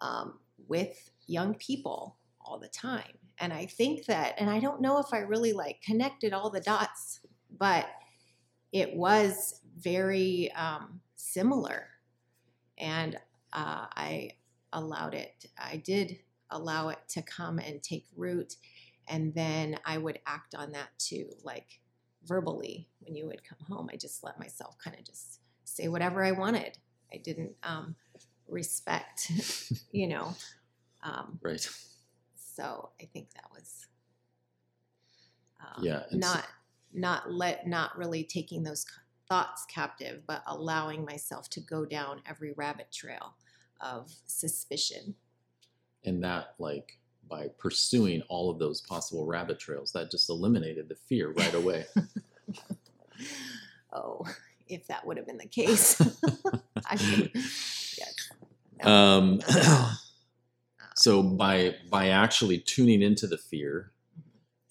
um, 0.00 0.38
with 0.68 1.10
young 1.26 1.54
people 1.54 2.16
all 2.40 2.58
the 2.58 2.68
time 2.68 3.18
and 3.38 3.52
i 3.52 3.66
think 3.66 4.06
that 4.06 4.34
and 4.38 4.48
i 4.48 4.60
don't 4.60 4.80
know 4.80 4.98
if 5.00 5.12
i 5.12 5.18
really 5.18 5.52
like 5.52 5.82
connected 5.82 6.32
all 6.32 6.50
the 6.50 6.60
dots 6.60 7.20
but 7.58 7.86
it 8.72 8.94
was 8.94 9.60
very 9.78 10.50
um, 10.52 11.00
similar 11.16 11.88
and 12.78 13.16
uh, 13.56 13.86
i 13.96 14.30
allowed 14.72 15.14
it 15.14 15.46
i 15.58 15.76
did 15.78 16.18
allow 16.50 16.90
it 16.90 16.98
to 17.08 17.22
come 17.22 17.58
and 17.58 17.82
take 17.82 18.06
root 18.16 18.54
and 19.08 19.34
then 19.34 19.78
i 19.84 19.98
would 19.98 20.20
act 20.26 20.54
on 20.54 20.70
that 20.72 20.90
too 20.98 21.28
like 21.42 21.80
verbally 22.24 22.88
when 23.00 23.14
you 23.14 23.26
would 23.26 23.42
come 23.44 23.58
home. 23.68 23.88
I 23.92 23.96
just 23.96 24.24
let 24.24 24.38
myself 24.38 24.76
kind 24.82 24.96
of 24.98 25.04
just 25.04 25.40
say 25.64 25.88
whatever 25.88 26.24
i 26.24 26.32
wanted. 26.32 26.78
I 27.12 27.18
didn't 27.18 27.52
um, 27.62 27.94
respect 28.48 29.30
you 29.92 30.08
know 30.08 30.34
um, 31.02 31.38
Right. 31.42 31.68
so 32.36 32.90
i 33.00 33.04
think 33.04 33.32
that 33.34 33.44
was 33.54 33.86
um, 35.60 35.84
Yeah, 35.84 36.02
not 36.12 36.46
not 36.92 37.32
let 37.32 37.66
not 37.66 37.96
really 37.96 38.24
taking 38.24 38.62
those 38.62 38.84
thoughts 39.28 39.64
captive 39.72 40.22
but 40.26 40.42
allowing 40.46 41.04
myself 41.04 41.48
to 41.50 41.60
go 41.60 41.84
down 41.84 42.20
every 42.28 42.52
rabbit 42.56 42.90
trail 42.92 43.34
of 43.80 44.10
suspicion 44.26 45.14
and 46.04 46.22
that 46.22 46.54
like 46.58 46.98
by 47.28 47.48
pursuing 47.58 48.22
all 48.28 48.50
of 48.50 48.58
those 48.58 48.80
possible 48.80 49.26
rabbit 49.26 49.58
trails 49.58 49.92
that 49.92 50.10
just 50.10 50.30
eliminated 50.30 50.88
the 50.88 50.94
fear 50.94 51.32
right 51.32 51.54
away 51.54 51.84
oh, 53.92 54.24
if 54.68 54.86
that 54.88 55.06
would 55.06 55.16
have 55.16 55.26
been 55.26 55.38
the 55.38 55.46
case. 55.46 56.00
I 56.86 56.96
mean, 56.96 57.30
yes. 57.34 58.14
No. 58.82 58.90
um, 58.90 59.40
so 60.96 61.22
by 61.22 61.76
by 61.90 62.08
actually 62.08 62.58
tuning 62.58 63.02
into 63.02 63.26
the 63.26 63.38
fear 63.38 63.92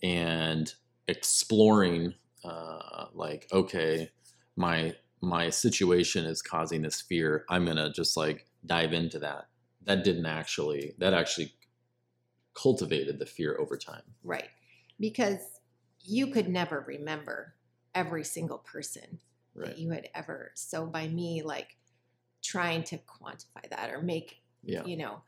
and 0.04 0.74
exploring 1.08 2.14
uh, 2.44 3.06
like 3.14 3.48
okay 3.52 4.12
my 4.56 4.94
my 5.22 5.50
situation 5.50 6.26
is 6.26 6.42
causing 6.42 6.84
this 6.84 7.02
fear 7.02 7.46
i'm 7.50 7.66
gonna 7.66 7.92
just 7.92 8.16
like 8.16 8.46
dive 8.66 8.94
into 8.94 9.20
that 9.20 9.48
that 9.84 10.04
didn't 10.04 10.26
actually 10.26 10.94
that 10.98 11.14
actually 11.14 11.54
cultivated 12.54 13.20
the 13.20 13.26
fear 13.26 13.58
over 13.60 13.78
time 13.78 14.04
Right. 14.26 14.50
Because 15.00 15.40
you 16.04 16.28
could 16.28 16.50
never 16.50 16.84
remember 16.88 17.56
every 17.94 18.24
single 18.24 18.58
person 18.58 19.20
that 19.56 19.78
you 19.78 19.92
had 19.92 20.10
ever. 20.14 20.52
So 20.56 20.86
by 20.86 21.08
me, 21.08 21.42
like 21.42 21.78
trying 22.44 22.84
to 22.84 22.98
quantify 22.98 23.70
that 23.70 23.92
or 23.94 24.02
make, 24.02 24.42
yeah 24.64 24.84
you 24.84 24.98
know, 24.98 25.22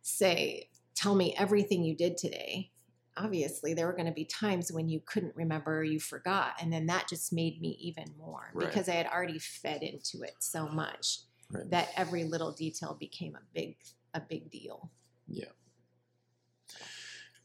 say, 0.00 0.70
tell 0.94 1.14
me 1.14 1.34
everything 1.38 1.84
you 1.84 1.94
did 1.94 2.16
today. 2.16 2.70
Obviously, 3.18 3.74
there 3.74 3.86
were 3.86 3.92
going 3.92 4.06
to 4.06 4.12
be 4.12 4.24
times 4.24 4.72
when 4.72 4.88
you 4.88 5.00
couldn't 5.04 5.36
remember 5.36 5.78
or 5.78 5.84
you 5.84 6.00
forgot. 6.00 6.52
And 6.60 6.72
then 6.72 6.86
that 6.86 7.08
just 7.08 7.32
made 7.32 7.60
me 7.60 7.76
even 7.80 8.06
more 8.18 8.50
Right. 8.54 8.68
because 8.68 8.88
I 8.88 8.94
had 8.94 9.06
already 9.06 9.38
fed 9.38 9.82
into 9.82 10.22
it 10.22 10.36
so 10.38 10.68
much 10.68 11.20
right 11.50 11.70
that 11.70 11.90
every 11.96 12.24
little 12.24 12.52
detail 12.52 12.96
became 12.98 13.34
a 13.36 13.42
big, 13.54 13.76
a 14.14 14.20
big 14.20 14.50
deal. 14.50 14.90
Yeah, 15.28 15.52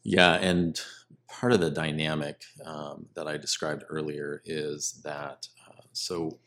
Yeah, 0.04 0.34
and 0.36 0.80
part 1.28 1.54
of 1.54 1.60
the 1.60 1.72
dynamic 1.72 2.44
um, 2.66 3.08
that 3.16 3.28
I 3.28 3.38
described 3.38 3.84
earlier 3.90 4.42
is 4.46 5.02
that 5.04 5.48
uh, 5.68 5.82
so 5.94 6.40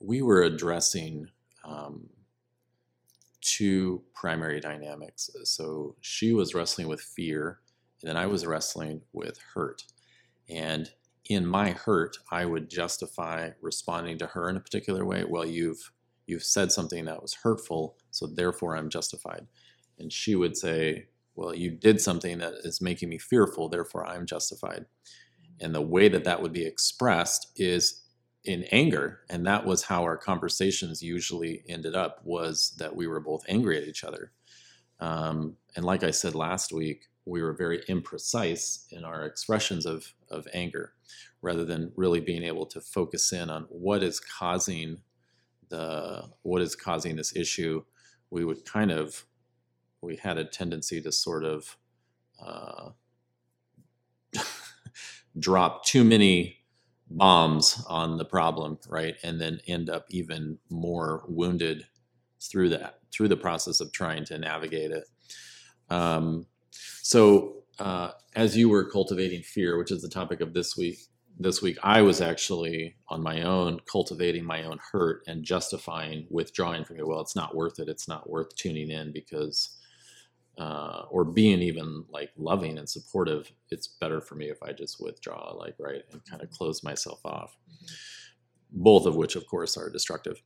we 0.00 0.22
were 0.22 0.42
addressing 0.42 1.28
um, 1.64 2.08
two 3.40 4.02
primary 4.14 4.60
dynamics. 4.60 5.30
So 5.44 5.96
she 6.00 6.32
was 6.32 6.54
wrestling 6.54 6.88
with 6.88 7.00
fear, 7.00 7.60
and 8.00 8.08
then 8.08 8.16
I 8.16 8.26
was 8.26 8.46
wrestling 8.46 9.02
with 9.12 9.38
hurt. 9.54 9.84
And 10.48 10.90
in 11.28 11.46
my 11.46 11.70
hurt, 11.70 12.16
I 12.30 12.44
would 12.44 12.68
justify 12.68 13.50
responding 13.60 14.18
to 14.18 14.26
her 14.26 14.48
in 14.48 14.56
a 14.56 14.60
particular 14.60 15.04
way. 15.04 15.24
Well, 15.24 15.46
you've 15.46 15.92
you've 16.32 16.42
said 16.42 16.72
something 16.72 17.04
that 17.04 17.22
was 17.22 17.34
hurtful, 17.34 17.96
so 18.10 18.26
therefore 18.26 18.76
I'm 18.76 18.88
justified. 18.88 19.46
And 19.98 20.12
she 20.12 20.34
would 20.34 20.56
say, 20.56 21.06
well, 21.34 21.54
you 21.54 21.70
did 21.70 22.00
something 22.00 22.38
that 22.38 22.54
is 22.64 22.80
making 22.80 23.08
me 23.08 23.18
fearful, 23.18 23.68
therefore 23.68 24.06
I'm 24.06 24.26
justified. 24.26 24.86
And 25.60 25.74
the 25.74 25.80
way 25.82 26.08
that 26.08 26.24
that 26.24 26.42
would 26.42 26.52
be 26.52 26.64
expressed 26.66 27.52
is 27.56 28.02
in 28.44 28.64
anger, 28.72 29.20
and 29.30 29.46
that 29.46 29.64
was 29.64 29.84
how 29.84 30.02
our 30.02 30.16
conversations 30.16 31.02
usually 31.02 31.62
ended 31.68 31.94
up 31.94 32.20
was 32.24 32.74
that 32.78 32.96
we 32.96 33.06
were 33.06 33.20
both 33.20 33.44
angry 33.48 33.76
at 33.76 33.86
each 33.86 34.02
other. 34.02 34.32
Um, 34.98 35.56
and 35.76 35.84
like 35.84 36.02
I 36.02 36.10
said 36.10 36.34
last 36.34 36.72
week, 36.72 37.08
we 37.24 37.42
were 37.42 37.52
very 37.52 37.82
imprecise 37.88 38.90
in 38.90 39.04
our 39.04 39.24
expressions 39.24 39.86
of, 39.86 40.12
of 40.28 40.48
anger 40.52 40.94
rather 41.40 41.64
than 41.64 41.92
really 41.96 42.20
being 42.20 42.42
able 42.42 42.66
to 42.66 42.80
focus 42.80 43.32
in 43.32 43.50
on 43.50 43.66
what 43.68 44.02
is 44.02 44.18
causing 44.18 44.98
the 45.72 46.28
what 46.42 46.60
is 46.60 46.76
causing 46.76 47.16
this 47.16 47.34
issue 47.34 47.82
we 48.30 48.44
would 48.44 48.64
kind 48.64 48.90
of 48.90 49.24
we 50.00 50.16
had 50.16 50.36
a 50.36 50.44
tendency 50.44 51.00
to 51.00 51.12
sort 51.12 51.44
of 51.44 51.76
uh, 52.44 52.90
drop 55.38 55.84
too 55.84 56.02
many 56.02 56.58
bombs 57.08 57.84
on 57.88 58.16
the 58.16 58.24
problem, 58.24 58.78
right, 58.88 59.14
and 59.22 59.40
then 59.40 59.60
end 59.66 59.88
up 59.88 60.06
even 60.10 60.58
more 60.70 61.24
wounded 61.28 61.86
through 62.40 62.70
that 62.70 62.98
through 63.12 63.28
the 63.28 63.36
process 63.36 63.80
of 63.80 63.92
trying 63.92 64.24
to 64.24 64.38
navigate 64.38 64.90
it. 64.90 65.04
Um, 65.90 66.46
so, 67.02 67.62
uh, 67.78 68.12
as 68.34 68.56
you 68.56 68.68
were 68.68 68.90
cultivating 68.90 69.42
fear, 69.42 69.78
which 69.78 69.92
is 69.92 70.02
the 70.02 70.08
topic 70.08 70.40
of 70.40 70.54
this 70.54 70.76
week, 70.76 70.98
this 71.42 71.62
week 71.62 71.78
I 71.82 72.02
was 72.02 72.20
actually 72.20 72.96
on 73.08 73.22
my 73.22 73.42
own 73.42 73.80
cultivating 73.90 74.44
my 74.44 74.64
own 74.64 74.78
hurt 74.92 75.22
and 75.26 75.44
justifying 75.44 76.26
withdrawing 76.30 76.84
from 76.84 76.98
it. 76.98 77.06
Well, 77.06 77.20
it's 77.20 77.36
not 77.36 77.54
worth 77.54 77.78
it. 77.78 77.88
It's 77.88 78.08
not 78.08 78.28
worth 78.28 78.54
tuning 78.56 78.90
in 78.90 79.12
because 79.12 79.78
uh, 80.58 81.04
or 81.10 81.24
being 81.24 81.60
even 81.62 82.04
like 82.10 82.30
loving 82.36 82.78
and 82.78 82.88
supportive, 82.88 83.50
it's 83.70 83.86
better 83.86 84.20
for 84.20 84.34
me 84.34 84.50
if 84.50 84.62
I 84.62 84.72
just 84.72 85.00
withdraw, 85.00 85.52
like, 85.54 85.74
right, 85.78 86.02
and 86.12 86.24
kind 86.24 86.42
of 86.42 86.50
close 86.50 86.82
myself 86.82 87.20
off. 87.24 87.56
Both 88.70 89.06
of 89.06 89.16
which, 89.16 89.36
of 89.36 89.46
course, 89.46 89.76
are 89.76 89.90
destructive. 89.90 90.42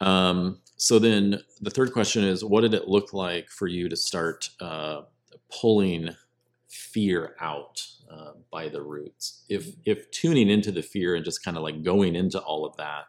Um, 0.00 0.60
so 0.76 0.98
then 0.98 1.40
the 1.60 1.70
third 1.70 1.92
question 1.92 2.24
is 2.24 2.44
what 2.44 2.62
did 2.62 2.74
it 2.74 2.88
look 2.88 3.12
like 3.12 3.50
for 3.50 3.66
you 3.66 3.88
to 3.88 3.96
start 3.96 4.48
uh, 4.60 5.02
pulling 5.50 6.10
fear 6.68 7.36
out 7.40 7.86
uh, 8.10 8.32
by 8.50 8.68
the 8.68 8.82
roots? 8.82 9.44
If, 9.48 9.74
if 9.84 10.10
tuning 10.10 10.50
into 10.50 10.72
the 10.72 10.82
fear 10.82 11.14
and 11.14 11.24
just 11.24 11.44
kind 11.44 11.56
of 11.56 11.62
like 11.62 11.82
going 11.82 12.14
into 12.16 12.40
all 12.40 12.66
of 12.66 12.76
that 12.76 13.04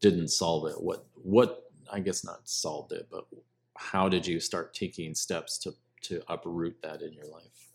didn't 0.00 0.28
solve 0.28 0.68
it, 0.68 0.82
what, 0.82 1.06
what, 1.14 1.64
I 1.92 2.00
guess 2.00 2.24
not 2.24 2.48
solved 2.48 2.92
it, 2.92 3.08
but 3.10 3.26
how 3.76 4.08
did 4.08 4.26
you 4.26 4.40
start 4.40 4.74
taking 4.74 5.14
steps 5.14 5.58
to 5.58 5.72
to 6.02 6.22
uproot 6.28 6.80
that 6.82 7.00
in 7.02 7.12
your 7.12 7.26
life? 7.26 7.70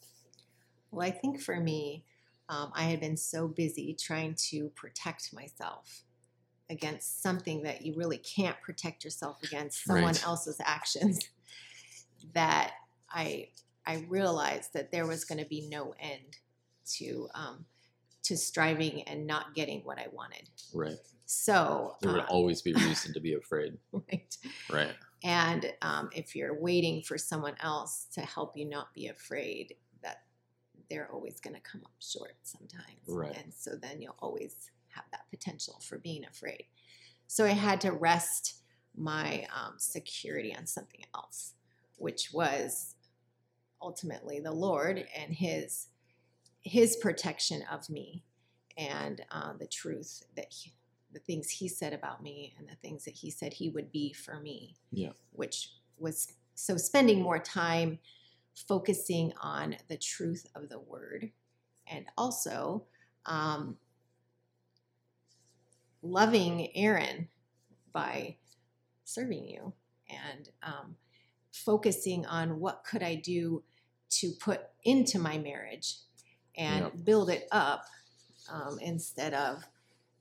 Well, 0.92 1.08
I 1.08 1.12
think 1.12 1.42
for 1.42 1.60
me, 1.60 2.04
um, 2.50 2.72
I 2.74 2.84
had 2.84 3.00
been 3.00 3.18
so 3.18 3.48
busy 3.48 3.94
trying 3.94 4.36
to 4.50 4.70
protect 4.70 5.34
myself 5.34 6.04
against 6.70 7.22
something 7.22 7.64
that 7.64 7.86
you 7.86 7.96
really 7.96 8.18
can't 8.18 8.60
protect 8.62 9.04
yourself 9.04 9.42
against 9.44 9.86
someone 9.86 10.14
Right. 10.14 10.26
else's 10.26 10.58
actions 10.64 11.20
that 12.34 12.74
I 13.10 13.50
I 13.88 14.06
realized 14.10 14.74
that 14.74 14.92
there 14.92 15.08
was 15.08 15.24
going 15.24 15.40
to 15.40 15.50
be 15.50 15.68
no 15.70 15.96
end 16.00 16.38
to 16.98 17.30
um, 17.34 17.66
to 18.24 18.36
striving 18.36 19.04
and 19.04 19.26
not 19.26 19.56
getting 19.56 19.82
what 19.86 19.98
I 19.98 20.08
wanted. 20.12 20.50
Right. 20.74 20.98
So 21.26 21.96
There 22.02 22.12
would 22.12 22.22
uh, 22.22 22.28
always 22.30 22.62
be 22.62 22.74
reason 22.88 23.14
to 23.14 23.22
be 23.22 23.34
afraid. 23.34 23.78
right. 23.94 24.38
Right. 24.70 24.94
And 25.24 25.74
um, 25.82 26.10
if 26.14 26.36
you're 26.36 26.60
waiting 26.60 27.02
for 27.02 27.18
someone 27.18 27.56
else 27.62 28.08
to 28.14 28.22
help 28.22 28.56
you 28.58 28.66
not 28.66 28.94
be 28.94 29.08
afraid, 29.08 29.76
that 30.04 30.24
they're 30.90 31.10
always 31.12 31.40
going 31.40 31.56
to 31.56 31.62
come 31.62 31.82
up 31.86 31.94
short 32.00 32.36
sometimes. 32.44 33.00
Right. 33.08 33.36
And 33.36 33.54
so 33.54 33.72
then 33.82 34.02
you'll 34.02 34.18
always 34.20 34.70
have 34.90 35.06
that 35.12 35.26
potential 35.32 35.80
for 35.82 35.98
being 35.98 36.26
afraid. 36.26 36.66
So 37.28 37.46
I 37.46 37.50
had 37.50 37.82
to 37.82 37.92
rest 37.92 38.56
my 38.96 39.48
um, 39.56 39.76
security 39.78 40.56
on 40.56 40.68
something 40.68 41.02
else, 41.16 41.54
which 41.98 42.34
was 42.34 42.96
ultimately 43.82 44.40
the 44.40 44.52
Lord 44.52 45.04
and 45.16 45.34
His 45.34 45.88
His 46.62 46.96
protection 46.98 47.64
of 47.72 47.90
me, 47.90 48.24
and 48.78 49.22
uh, 49.32 49.54
the 49.60 49.68
truth 49.68 50.24
that 50.36 50.48
he, 50.52 50.74
the 51.14 51.20
things 51.20 51.50
He 51.50 51.68
said 51.68 51.94
about 51.94 52.22
me, 52.24 52.54
and 52.58 52.68
the 52.68 52.76
things 52.76 53.06
that 53.06 53.16
He 53.16 53.30
said 53.32 53.54
He 53.54 53.70
would 53.70 53.92
be 53.92 54.14
for 54.14 54.40
me 54.40 54.76
Yeah. 54.92 55.12
which 55.32 55.72
was 55.98 56.34
so 56.56 56.78
spending 56.78 57.22
more 57.22 57.40
time 57.40 58.00
focusing 58.68 59.32
on 59.40 59.76
the 59.88 59.98
truth 59.98 60.48
of 60.56 60.68
the 60.70 60.80
word 60.80 61.32
and 61.90 62.06
also 62.18 62.84
um, 63.28 63.78
loving 66.02 66.76
Aaron 66.76 67.28
by 67.94 68.36
serving 69.04 69.48
you 69.48 69.74
and 70.10 70.50
um, 70.64 70.96
focusing 71.66 72.26
on 72.26 72.60
what 72.60 72.84
could 72.84 73.04
I 73.04 73.16
do 73.16 73.64
to 74.10 74.32
put 74.40 74.62
into 74.84 75.20
my 75.20 75.38
marriage 75.38 75.96
and 76.56 76.86
Yeah. 76.86 77.02
build 77.04 77.30
it 77.30 77.48
up 77.52 77.86
um, 78.50 78.80
instead 78.82 79.34
of 79.34 79.64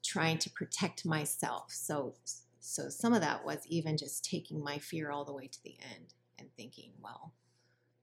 trying 0.03 0.39
to 0.39 0.51
protect 0.51 1.05
myself. 1.05 1.73
So, 1.73 2.15
so 2.61 2.89
some 2.89 3.13
of 3.13 3.21
that 3.21 3.45
was 3.45 3.59
even 3.69 3.97
just 3.97 4.25
taking 4.25 4.63
my 4.63 4.79
fear 4.79 5.11
all 5.11 5.25
the 5.25 5.33
way 5.33 5.47
to 5.47 5.63
the 5.63 5.77
end 5.95 6.15
and 6.39 6.49
thinking, 6.57 6.93
well, 7.03 7.33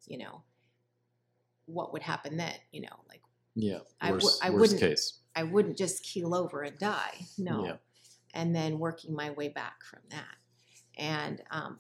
you 0.07 0.17
know, 0.17 0.43
what 1.65 1.93
would 1.93 2.01
happen 2.01 2.37
then? 2.37 2.55
You 2.71 2.81
know, 2.81 2.99
like 3.09 3.21
Yeah. 3.55 3.79
I 4.01 4.07
w- 4.07 4.25
Worst, 4.25 4.43
I 4.45 4.49
wouldn't- 4.49 4.79
case. 4.79 5.19
I 5.35 5.43
wouldn't 5.43 5.77
just 5.77 6.03
keel 6.03 6.33
over 6.35 6.61
and 6.61 6.77
die. 6.77 7.25
No. 7.37 7.65
Yeah. 7.65 7.77
And 8.33 8.55
then 8.55 8.79
working 8.79 9.13
my 9.15 9.31
way 9.31 9.49
back 9.49 9.83
from 9.83 10.01
that. 10.09 10.35
And 10.97 11.41
um, 11.51 11.79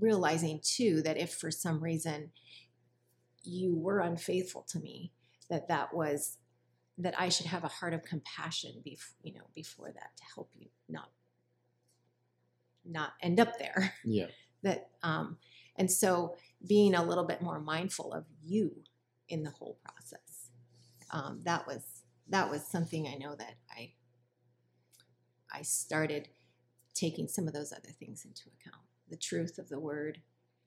realizing 0.00 0.60
too 0.62 1.02
that 1.02 1.16
if 1.16 1.34
for 1.34 1.50
some 1.50 1.82
reason 1.82 2.30
you 3.44 3.74
were 3.74 4.00
unfaithful 4.00 4.62
to 4.70 4.78
me, 4.80 5.12
that 5.50 5.68
that 5.68 5.94
was 5.94 6.38
that 6.98 7.14
I 7.20 7.28
should 7.28 7.46
have 7.46 7.62
a 7.64 7.68
heart 7.68 7.92
of 7.94 8.02
compassion 8.04 8.82
bef- 8.86 9.14
you 9.22 9.34
know 9.34 9.46
before 9.54 9.92
that 9.92 10.16
to 10.16 10.24
help 10.34 10.50
you 10.54 10.68
not 10.88 11.10
not 12.84 13.12
end 13.20 13.38
up 13.40 13.58
there 13.58 13.94
Yeah. 14.04 14.26
that 14.62 14.90
um 15.02 15.38
And 15.76 15.90
so 15.90 16.36
being 16.66 16.94
a 16.94 17.04
little 17.04 17.24
bit 17.24 17.42
more 17.42 17.60
mindful 17.60 18.12
of 18.12 18.24
you 18.42 18.72
in 19.28 19.42
the 19.42 19.50
whole 19.50 19.78
process. 19.84 20.50
Um, 21.10 21.40
that 21.44 21.66
was 21.66 22.02
that 22.28 22.50
was 22.50 22.66
something 22.66 23.06
I 23.06 23.14
know 23.14 23.34
that 23.36 23.54
I 23.70 23.92
I 25.52 25.62
started 25.62 26.28
taking 26.94 27.28
some 27.28 27.46
of 27.46 27.52
those 27.54 27.72
other 27.72 27.90
things 28.00 28.24
into 28.24 28.44
account. 28.58 28.85
The 29.08 29.16
truth 29.16 29.58
of 29.58 29.68
the 29.68 29.78
word, 29.80 30.20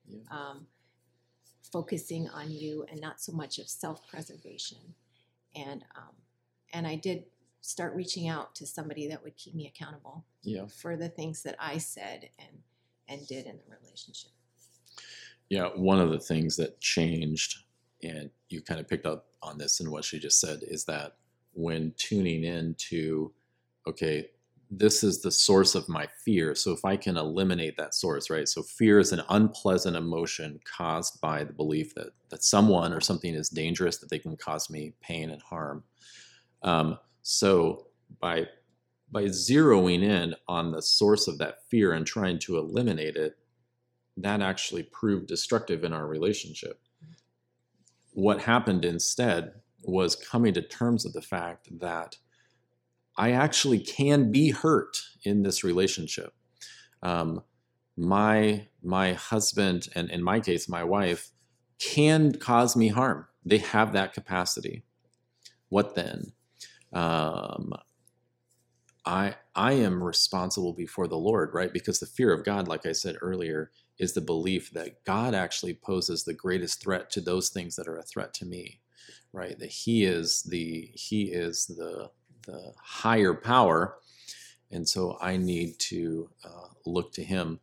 Yeah. 0.08 0.20
um, 0.30 0.66
focusing 1.72 2.28
on 2.28 2.50
you, 2.50 2.84
and 2.90 3.00
not 3.00 3.20
so 3.20 3.32
much 3.32 3.58
of 3.58 3.68
self-preservation. 3.68 4.94
And 5.54 5.84
um, 5.96 6.14
and 6.72 6.86
I 6.86 6.96
did 6.96 7.24
start 7.60 7.94
reaching 7.94 8.28
out 8.28 8.54
to 8.54 8.66
somebody 8.66 9.08
that 9.08 9.22
would 9.22 9.36
keep 9.36 9.54
me 9.54 9.66
accountable 9.66 10.24
Yeah. 10.42 10.66
for 10.66 10.96
the 10.96 11.08
things 11.08 11.42
that 11.42 11.56
I 11.58 11.78
said 11.78 12.30
and 12.38 12.62
and 13.08 13.26
did 13.26 13.46
in 13.46 13.58
the 13.58 13.76
relationship. 13.82 14.30
Yeah, 15.48 15.66
one 15.74 15.98
of 16.00 16.10
the 16.10 16.18
things 16.20 16.56
that 16.56 16.80
changed, 16.80 17.64
and 18.04 18.30
you 18.48 18.62
kind 18.62 18.78
of 18.78 18.86
picked 18.88 19.04
up 19.04 19.26
on 19.42 19.58
this 19.58 19.80
in 19.80 19.90
what 19.90 20.04
she 20.04 20.18
just 20.20 20.38
said, 20.40 20.60
is 20.62 20.84
that 20.84 21.16
when 21.52 21.92
tuning 21.96 22.44
in 22.44 22.74
to, 22.74 23.32
okay, 23.88 24.30
this 24.70 25.02
is 25.02 25.20
the 25.20 25.32
source 25.32 25.74
of 25.74 25.88
my 25.88 26.06
fear. 26.24 26.54
So 26.54 26.70
if 26.70 26.84
I 26.84 26.96
can 26.96 27.16
eliminate 27.16 27.76
that 27.76 27.94
source, 27.94 28.30
right? 28.30 28.48
So 28.48 28.62
fear 28.62 29.00
is 29.00 29.10
an 29.10 29.22
unpleasant 29.28 29.96
emotion 29.96 30.60
caused 30.64 31.20
by 31.20 31.42
the 31.42 31.52
belief 31.52 31.94
that 31.96 32.10
that 32.28 32.44
someone 32.44 32.92
or 32.92 33.00
something 33.00 33.34
is 33.34 33.48
dangerous, 33.48 33.98
that 33.98 34.10
they 34.10 34.18
can 34.20 34.36
cause 34.36 34.70
me 34.70 34.94
pain 35.00 35.30
and 35.30 35.42
harm. 35.42 35.82
Um, 36.62 36.98
so 37.22 37.88
by 38.20 38.46
by 39.10 39.24
zeroing 39.24 40.04
in 40.04 40.36
on 40.46 40.70
the 40.70 40.82
source 40.82 41.26
of 41.26 41.38
that 41.38 41.68
fear 41.68 41.92
and 41.92 42.06
trying 42.06 42.38
to 42.38 42.58
eliminate 42.58 43.16
it, 43.16 43.36
that 44.16 44.40
actually 44.40 44.84
proved 44.84 45.26
destructive 45.26 45.82
in 45.82 45.92
our 45.92 46.06
relationship. 46.06 46.80
What 48.12 48.42
happened 48.42 48.84
instead 48.84 49.54
was 49.82 50.14
coming 50.14 50.54
to 50.54 50.62
terms 50.62 51.04
with 51.04 51.14
the 51.14 51.22
fact 51.22 51.68
that 51.80 52.16
I 53.20 53.32
actually 53.32 53.80
can 53.80 54.32
be 54.32 54.48
hurt 54.48 55.02
in 55.24 55.42
this 55.42 55.62
relationship. 55.62 56.32
Um, 57.02 57.42
my 57.94 58.66
my 58.82 59.12
husband 59.12 59.88
and 59.94 60.10
in 60.10 60.22
my 60.22 60.40
case 60.40 60.70
my 60.70 60.82
wife 60.84 61.30
can 61.78 62.32
cause 62.32 62.74
me 62.76 62.88
harm. 62.88 63.26
They 63.44 63.58
have 63.58 63.92
that 63.92 64.14
capacity. 64.14 64.84
What 65.68 65.94
then? 65.94 66.32
Um, 66.94 67.74
I 69.04 69.34
I 69.54 69.72
am 69.72 70.02
responsible 70.02 70.72
before 70.72 71.06
the 71.06 71.18
Lord, 71.18 71.50
right? 71.52 71.74
Because 71.74 72.00
the 72.00 72.06
fear 72.06 72.32
of 72.32 72.42
God, 72.42 72.68
like 72.68 72.86
I 72.86 72.92
said 72.92 73.16
earlier, 73.20 73.70
is 73.98 74.14
the 74.14 74.22
belief 74.22 74.70
that 74.70 75.04
God 75.04 75.34
actually 75.34 75.74
poses 75.74 76.24
the 76.24 76.32
greatest 76.32 76.80
threat 76.82 77.10
to 77.10 77.20
those 77.20 77.50
things 77.50 77.76
that 77.76 77.86
are 77.86 77.98
a 77.98 78.02
threat 78.02 78.32
to 78.34 78.46
me, 78.46 78.80
right? 79.34 79.58
That 79.58 79.70
He 79.70 80.04
is 80.04 80.42
the 80.44 80.90
He 80.94 81.24
is 81.24 81.66
the 81.66 82.10
higher 82.82 83.34
power, 83.34 83.96
and 84.70 84.88
so 84.88 85.18
I 85.20 85.36
need 85.36 85.78
to 85.80 86.30
uh, 86.44 86.68
look 86.86 87.12
to 87.14 87.24
Him. 87.24 87.60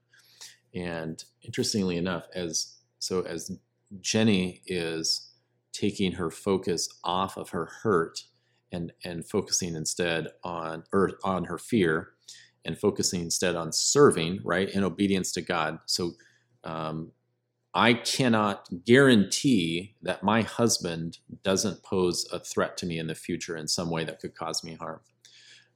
And 0.74 1.24
interestingly 1.42 1.98
enough, 1.98 2.26
as 2.36 2.78
so 3.00 3.22
as 3.22 3.52
Jenny 4.02 4.62
is 4.66 5.32
taking 5.72 6.14
her 6.14 6.32
focus 6.32 6.90
off 7.04 7.38
of 7.38 7.50
her 7.50 7.66
hurt 7.84 8.24
and 8.72 8.92
and 9.04 9.28
focusing 9.28 9.76
instead 9.76 10.28
on 10.44 10.84
or 10.92 11.12
on 11.24 11.46
her 11.46 11.58
fear 11.58 12.10
and 12.66 12.78
focusing 12.78 13.22
instead 13.22 13.56
on 13.56 13.72
serving 13.72 14.40
right 14.44 14.70
in 14.72 14.84
obedience 14.84 15.32
to 15.32 15.42
god 15.42 15.80
so 15.86 16.12
um, 16.64 17.12
i 17.78 17.94
cannot 17.94 18.68
guarantee 18.86 19.96
that 20.02 20.24
my 20.24 20.42
husband 20.42 21.20
doesn't 21.44 21.84
pose 21.84 22.28
a 22.34 22.40
threat 22.40 22.76
to 22.76 22.88
me 22.88 22.98
in 22.98 23.06
the 23.06 23.16
future 23.16 23.56
in 23.56 23.68
some 23.68 23.92
way 23.92 24.04
that 24.04 24.20
could 24.20 24.36
cause 24.36 24.64
me 24.64 24.74
harm. 24.74 25.00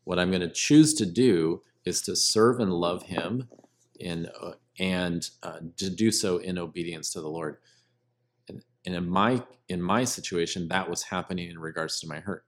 What 0.03 0.19
i'm 0.19 0.31
going 0.31 0.41
to 0.41 0.49
choose 0.49 0.95
to 0.95 1.05
do 1.05 1.61
is 1.85 2.01
to 2.01 2.15
serve 2.15 2.59
and 2.59 2.73
love 2.73 3.03
him 3.03 3.47
in 3.99 4.27
uh, 4.41 4.53
and 4.79 5.29
uh, 5.43 5.59
to 5.77 5.89
do 5.91 6.11
so 6.11 6.37
in 6.37 6.57
obedience 6.57 7.11
to 7.13 7.21
the 7.21 7.29
lord. 7.29 7.57
And, 8.49 8.63
and 8.85 8.95
in 8.95 9.07
my 9.07 9.43
in 9.69 9.81
my 9.81 10.03
situation 10.03 10.67
that 10.69 10.89
was 10.89 11.03
happening 11.03 11.49
in 11.49 11.59
regards 11.59 11.99
to 11.99 12.07
my 12.07 12.19
hurt. 12.19 12.45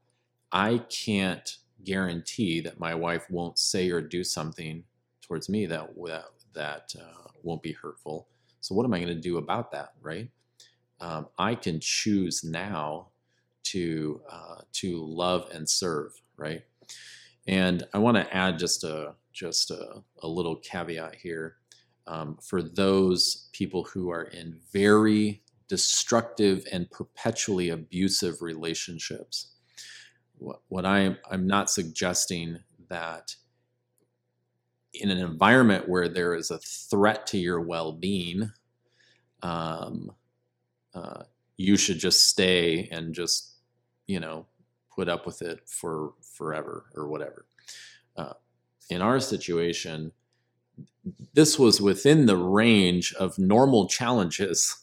I 0.51 0.79
can't 0.89 1.57
guarantee 1.83 2.59
that 2.61 2.79
my 2.79 2.95
wife 2.95 3.27
won't 3.29 3.59
say 3.59 3.91
or 3.91 4.01
do 4.01 4.23
something 4.23 4.83
towards 5.21 5.47
me 5.47 5.67
that 5.67 5.89
that, 5.95 6.25
that 6.53 6.93
uh, 6.99 7.29
won't 7.43 7.61
be 7.61 7.73
hurtful. 7.73 8.27
So 8.63 8.73
what 8.75 8.85
am 8.85 8.93
I 8.93 8.99
going 8.99 9.13
to 9.13 9.21
do 9.21 9.37
about 9.37 9.71
that, 9.73 9.89
right? 10.01 10.29
Um, 11.01 11.27
I 11.37 11.53
can 11.53 11.81
choose 11.81 12.45
now 12.45 13.09
to 13.63 14.21
uh, 14.29 14.61
to 14.73 15.05
love 15.05 15.49
and 15.53 15.69
serve, 15.69 16.13
right? 16.37 16.63
And 17.45 17.83
I 17.93 17.97
want 17.97 18.15
to 18.15 18.33
add 18.33 18.57
just 18.57 18.85
a 18.85 19.15
just 19.33 19.69
a, 19.69 20.01
a 20.21 20.27
little 20.27 20.55
caveat 20.55 21.15
here 21.15 21.57
um, 22.07 22.37
for 22.41 22.61
those 22.61 23.49
people 23.51 23.83
who 23.83 24.09
are 24.11 24.23
in 24.23 24.57
very 24.71 25.43
destructive 25.67 26.65
and 26.71 26.89
perpetually 26.89 27.69
abusive 27.69 28.41
relationships 28.41 29.53
what, 30.37 30.61
what 30.69 30.85
I 30.85 31.17
I'm 31.29 31.47
not 31.47 31.69
suggesting 31.69 32.59
that 32.89 33.35
in 34.93 35.09
an 35.09 35.17
environment 35.17 35.89
where 35.89 36.07
there 36.07 36.35
is 36.35 36.51
a 36.51 36.59
threat 36.59 37.25
to 37.27 37.37
your 37.37 37.61
well-being, 37.61 38.51
um, 39.41 40.11
uh, 40.93 41.23
you 41.57 41.77
should 41.77 41.99
just 41.99 42.29
stay 42.29 42.87
and 42.91 43.13
just 43.13 43.55
you 44.07 44.19
know 44.19 44.45
put 44.95 45.09
up 45.09 45.25
with 45.25 45.41
it 45.41 45.61
for 45.67 46.13
forever 46.21 46.85
or 46.95 47.07
whatever. 47.07 47.45
Uh, 48.15 48.33
in 48.89 49.01
our 49.01 49.19
situation, 49.19 50.11
this 51.33 51.57
was 51.57 51.81
within 51.81 52.25
the 52.25 52.37
range 52.37 53.13
of 53.13 53.39
normal 53.39 53.87
challenges 53.87 54.77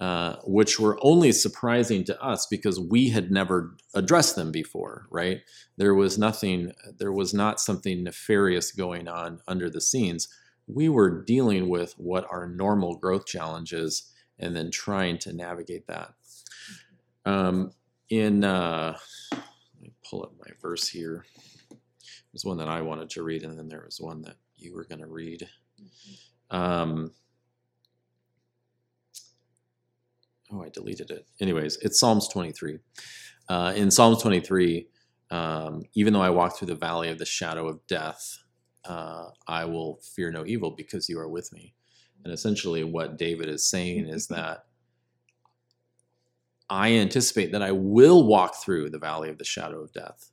uh, 0.00 0.36
which 0.44 0.80
were 0.80 0.98
only 1.00 1.30
surprising 1.32 2.04
to 2.04 2.20
us 2.22 2.46
because 2.46 2.80
we 2.80 3.10
had 3.10 3.30
never 3.30 3.76
addressed 3.94 4.34
them 4.34 4.50
before, 4.50 5.06
right? 5.10 5.42
There 5.76 5.94
was 5.94 6.18
nothing, 6.18 6.72
there 6.98 7.12
was 7.12 7.32
not 7.32 7.60
something 7.60 8.02
nefarious 8.02 8.72
going 8.72 9.06
on 9.06 9.40
under 9.46 9.70
the 9.70 9.80
scenes. 9.80 10.28
We 10.66 10.88
were 10.88 11.22
dealing 11.22 11.68
with 11.68 11.94
what 11.98 12.26
are 12.30 12.48
normal 12.48 12.96
growth 12.96 13.26
challenges 13.26 14.12
and 14.38 14.56
then 14.56 14.70
trying 14.70 15.18
to 15.18 15.32
navigate 15.32 15.86
that. 15.86 16.14
Um, 17.24 17.72
in, 18.10 18.42
uh, 18.42 18.98
let 19.30 19.42
me 19.80 19.92
pull 20.08 20.22
up 20.24 20.32
my 20.38 20.52
verse 20.60 20.88
here. 20.88 21.24
There's 22.32 22.44
one 22.44 22.58
that 22.58 22.68
I 22.68 22.80
wanted 22.80 23.10
to 23.10 23.22
read, 23.22 23.44
and 23.44 23.58
then 23.58 23.68
there 23.68 23.82
was 23.84 24.00
one 24.00 24.22
that 24.22 24.36
you 24.56 24.74
were 24.74 24.84
going 24.84 25.00
to 25.00 25.06
read. 25.06 25.48
Um, 26.50 27.12
oh, 30.52 30.62
I 30.62 30.68
deleted 30.68 31.10
it. 31.10 31.26
Anyways, 31.40 31.78
it's 31.78 31.98
Psalms 31.98 32.28
23. 32.28 32.78
Uh, 33.48 33.72
in 33.76 33.90
Psalms 33.90 34.22
23, 34.22 34.86
um, 35.30 35.82
even 35.94 36.12
though 36.12 36.22
I 36.22 36.30
walk 36.30 36.56
through 36.56 36.68
the 36.68 36.74
valley 36.74 37.08
of 37.08 37.18
the 37.18 37.24
shadow 37.24 37.68
of 37.68 37.86
death, 37.86 38.38
uh, 38.84 39.26
I 39.46 39.64
will 39.64 40.00
fear 40.14 40.30
no 40.30 40.44
evil 40.46 40.70
because 40.70 41.08
you 41.08 41.18
are 41.18 41.28
with 41.28 41.52
me. 41.52 41.74
And 42.24 42.32
essentially, 42.32 42.84
what 42.84 43.18
David 43.18 43.48
is 43.48 43.68
saying 43.68 44.08
is 44.08 44.26
that 44.28 44.64
I 46.70 46.92
anticipate 46.92 47.52
that 47.52 47.62
I 47.62 47.72
will 47.72 48.26
walk 48.26 48.56
through 48.56 48.90
the 48.90 48.98
valley 48.98 49.28
of 49.28 49.38
the 49.38 49.44
shadow 49.44 49.82
of 49.82 49.92
death. 49.92 50.30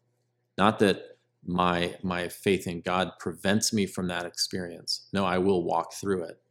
Not 0.57 0.79
that 0.79 1.01
my 1.45 1.95
my 2.03 2.27
faith 2.27 2.67
in 2.67 2.81
God 2.81 3.11
prevents 3.19 3.73
me 3.73 3.85
from 3.85 4.07
that 4.07 4.25
experience. 4.25 5.07
No, 5.13 5.25
I 5.25 5.37
will 5.37 5.63
walk 5.63 5.93
through 5.93 6.23
it. 6.23 6.41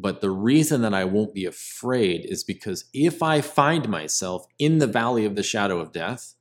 But 0.00 0.22
the 0.22 0.30
reason 0.30 0.80
that 0.80 0.94
I 0.94 1.04
won't 1.04 1.34
be 1.34 1.44
afraid 1.44 2.24
is 2.24 2.42
because 2.42 2.86
if 2.94 3.22
I 3.22 3.42
find 3.42 3.86
myself 3.88 4.46
in 4.58 4.78
the 4.78 4.86
valley 4.86 5.26
of 5.26 5.36
the 5.36 5.42
shadow 5.42 5.78
of 5.78 5.92
death, 5.92 6.34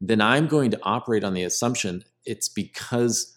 then 0.00 0.20
I'm 0.20 0.48
going 0.48 0.72
to 0.72 0.80
operate 0.82 1.22
on 1.22 1.34
the 1.34 1.44
assumption 1.44 2.02
it's 2.24 2.48
because 2.48 3.36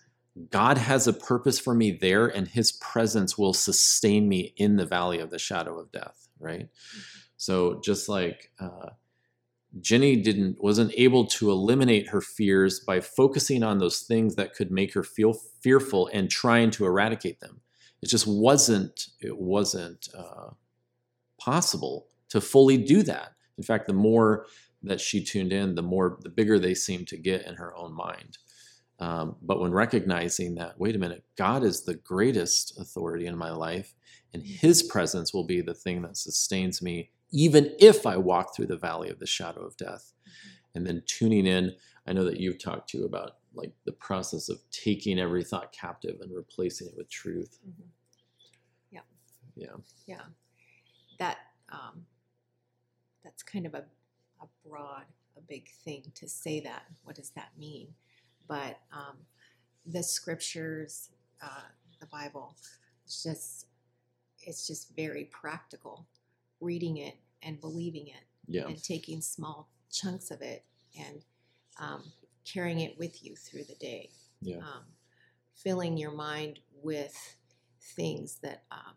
God 0.50 0.78
has 0.80 1.08
a 1.08 1.14
purpose 1.14 1.60
for 1.60 1.76
me 1.76 1.92
there 1.92 2.26
and 2.26 2.48
his 2.48 2.72
presence 2.72 3.38
will 3.38 3.54
sustain 3.54 4.28
me 4.28 4.54
in 4.58 4.78
the 4.78 4.86
valley 4.86 5.20
of 5.20 5.30
the 5.30 5.40
shadow 5.40 5.80
of 5.80 5.92
death, 5.92 6.28
right? 6.40 6.66
Mm-hmm. 6.66 7.00
So 7.38 7.80
just 7.84 8.10
like 8.10 8.52
uh, 8.60 8.90
Jenny 9.80 10.16
didn't 10.16 10.58
wasn't 10.60 10.94
able 10.96 11.28
to 11.28 11.52
eliminate 11.52 12.10
her 12.10 12.22
fears 12.22 12.80
by 12.80 13.00
focusing 13.00 13.62
on 13.62 13.78
those 13.78 14.02
things 14.02 14.36
that 14.36 14.56
could 14.56 14.72
make 14.72 14.96
her 14.96 15.04
feel 15.04 15.34
fearful 15.34 16.10
and 16.12 16.32
trying 16.32 16.72
to 16.72 16.86
eradicate 16.86 17.42
them 17.42 17.62
it 18.02 18.08
just 18.08 18.28
wasn't 18.28 19.08
it 19.22 19.38
wasn't 19.38 20.10
uh, 20.18 20.52
possible 21.40 22.08
to 22.30 22.42
fully 22.42 22.78
do 22.78 23.04
that 23.04 23.34
in 23.58 23.64
fact 23.64 23.88
the 23.88 23.94
more 23.94 24.48
that 24.84 25.02
she 25.02 25.24
tuned 25.24 25.54
in 25.54 25.76
the 25.76 25.82
more 25.84 26.20
the 26.22 26.30
bigger 26.30 26.60
they 26.60 26.76
seemed 26.76 27.08
to 27.08 27.18
get 27.18 27.46
in 27.48 27.56
her 27.56 27.76
own 27.76 27.94
mind 27.94 28.38
Um, 29.00 29.36
but 29.42 29.60
when 29.60 29.72
recognizing 29.74 30.56
that, 30.56 30.80
wait 30.80 30.96
a 30.96 31.00
minute, 31.00 31.24
God 31.38 31.64
is 31.64 31.84
the 31.84 31.96
greatest 31.96 32.80
authority 32.80 33.28
in 33.28 33.38
my 33.38 33.52
life, 33.52 33.94
and 34.34 34.44
His 34.44 34.84
presence 34.84 35.34
will 35.34 35.46
be 35.46 35.62
the 35.62 35.76
thing 35.76 36.02
that 36.04 36.18
sustains 36.18 36.82
me, 36.82 37.12
even 37.32 37.74
if 37.80 38.06
I 38.06 38.18
walk 38.18 38.56
through 38.56 38.68
the 38.68 38.78
valley 38.78 39.10
of 39.10 39.20
the 39.20 39.28
shadow 39.28 39.62
of 39.66 39.78
death. 39.78 40.14
And 40.76 40.86
then 40.88 41.04
tuning 41.06 41.46
in, 41.48 41.76
I 42.08 42.14
know 42.14 42.26
that 42.26 42.40
you've 42.40 42.64
talked 42.64 42.90
to 42.92 43.06
about 43.06 43.38
like 43.58 43.72
the 43.86 43.92
process 43.92 44.48
of 44.50 44.60
taking 44.72 45.20
every 45.20 45.44
thought 45.44 45.72
captive 45.74 46.22
and 46.22 46.34
replacing 46.34 46.88
it 46.88 46.94
with 46.96 47.10
truth. 47.10 47.60
Mhm. 47.68 47.88
Yeah. 48.92 49.02
Yeah. 49.56 49.76
Yeah, 50.06 50.22
that 51.20 51.38
um, 51.70 52.06
that's 53.24 53.44
kind 53.44 53.66
of 53.66 53.74
a, 53.74 53.84
a 54.42 54.46
broad, 54.66 55.04
a 55.36 55.42
big 55.42 55.70
thing 55.84 56.04
to 56.16 56.30
say 56.30 56.60
that. 56.62 56.84
What 57.04 57.16
does 57.16 57.32
that 57.32 57.50
mean? 57.60 57.88
But 58.48 58.80
um, 58.94 59.18
the 59.86 60.02
scriptures, 60.04 61.10
uh, 61.42 61.68
the 62.00 62.06
Bible, 62.06 62.56
it's 63.04 63.22
just 63.24 63.66
it's 64.40 64.66
just 64.68 64.96
very 64.96 65.26
practical. 65.26 66.06
Reading 66.62 66.98
it 66.98 67.16
and 67.44 67.60
believing 67.60 68.08
it, 68.08 68.24
Yeah. 68.48 68.68
and 68.68 68.82
taking 68.82 69.22
small 69.22 69.68
chunks 69.92 70.32
of 70.32 70.42
it 70.42 70.64
and 70.98 71.22
um, 71.80 72.04
carrying 72.58 72.80
it 72.80 72.98
with 72.98 73.24
you 73.24 73.36
through 73.36 73.64
the 73.66 73.76
day 73.76 74.10
Yeah. 74.42 74.58
um, 74.58 74.84
filling 75.54 75.96
your 75.98 76.12
mind 76.12 76.60
with 76.82 77.16
things 77.96 78.40
that, 78.42 78.64
um, 78.72 78.96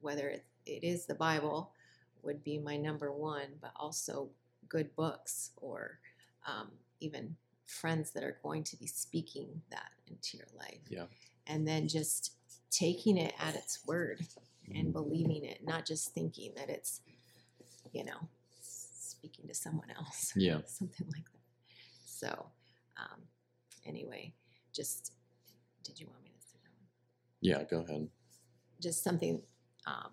whether 0.00 0.28
it, 0.28 0.44
it 0.66 0.84
is 0.84 1.06
the 1.06 1.14
Bible, 1.14 1.72
would 2.22 2.44
be 2.44 2.58
my 2.58 2.76
number 2.76 3.10
one, 3.10 3.46
but 3.60 3.72
also 3.76 4.28
good 4.68 4.94
books 4.96 5.50
or 5.56 5.98
um, 6.46 6.70
even 7.00 7.36
friends 7.66 8.10
that 8.12 8.22
are 8.22 8.36
going 8.42 8.64
to 8.64 8.76
be 8.76 8.86
speaking 8.86 9.62
that 9.70 9.90
into 10.06 10.36
your 10.36 10.46
life. 10.56 10.80
Yeah. 10.90 11.06
And 11.46 11.66
then 11.66 11.88
just 11.88 12.32
taking 12.70 13.16
it 13.16 13.32
at 13.40 13.54
its 13.54 13.80
word 13.86 14.20
Mm-hmm. 14.68 14.78
and 14.78 14.92
believing 14.92 15.44
it, 15.44 15.66
not 15.66 15.84
just 15.84 16.14
thinking 16.14 16.52
that 16.56 16.68
it's, 16.70 17.00
you 17.92 18.04
know, 18.04 18.28
speaking 18.60 19.48
to 19.48 19.54
someone 19.54 19.88
else. 19.98 20.32
Yeah. 20.36 20.58
Something 20.66 21.08
like 21.08 21.24
that. 21.32 21.41
So, 22.22 22.46
um, 22.96 23.20
anyway, 23.84 24.32
just 24.72 25.12
did 25.82 25.98
you 25.98 26.06
want 26.06 26.22
me 26.22 26.30
to 26.30 26.46
say 26.46 26.58
that 26.62 26.70
one? 26.70 26.88
Yeah. 27.40 27.64
Go 27.64 27.84
ahead. 27.84 28.08
Just 28.80 29.02
something 29.02 29.42
um, 29.86 30.10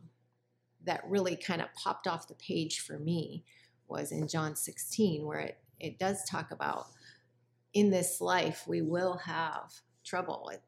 that 0.85 1.03
really 1.07 1.35
kind 1.35 1.61
of 1.61 1.67
popped 1.75 2.07
off 2.07 2.27
the 2.27 2.35
page 2.35 2.79
for 2.79 2.97
me 2.97 3.43
was 3.87 4.11
in 4.11 4.27
John 4.27 4.55
16, 4.55 5.25
where 5.25 5.39
it, 5.39 5.57
it 5.79 5.99
does 5.99 6.23
talk 6.23 6.51
about 6.51 6.87
in 7.73 7.91
this 7.91 8.19
life 8.21 8.65
we 8.67 8.81
will 8.81 9.17
have 9.17 9.71
trouble. 10.03 10.49
It, 10.51 10.63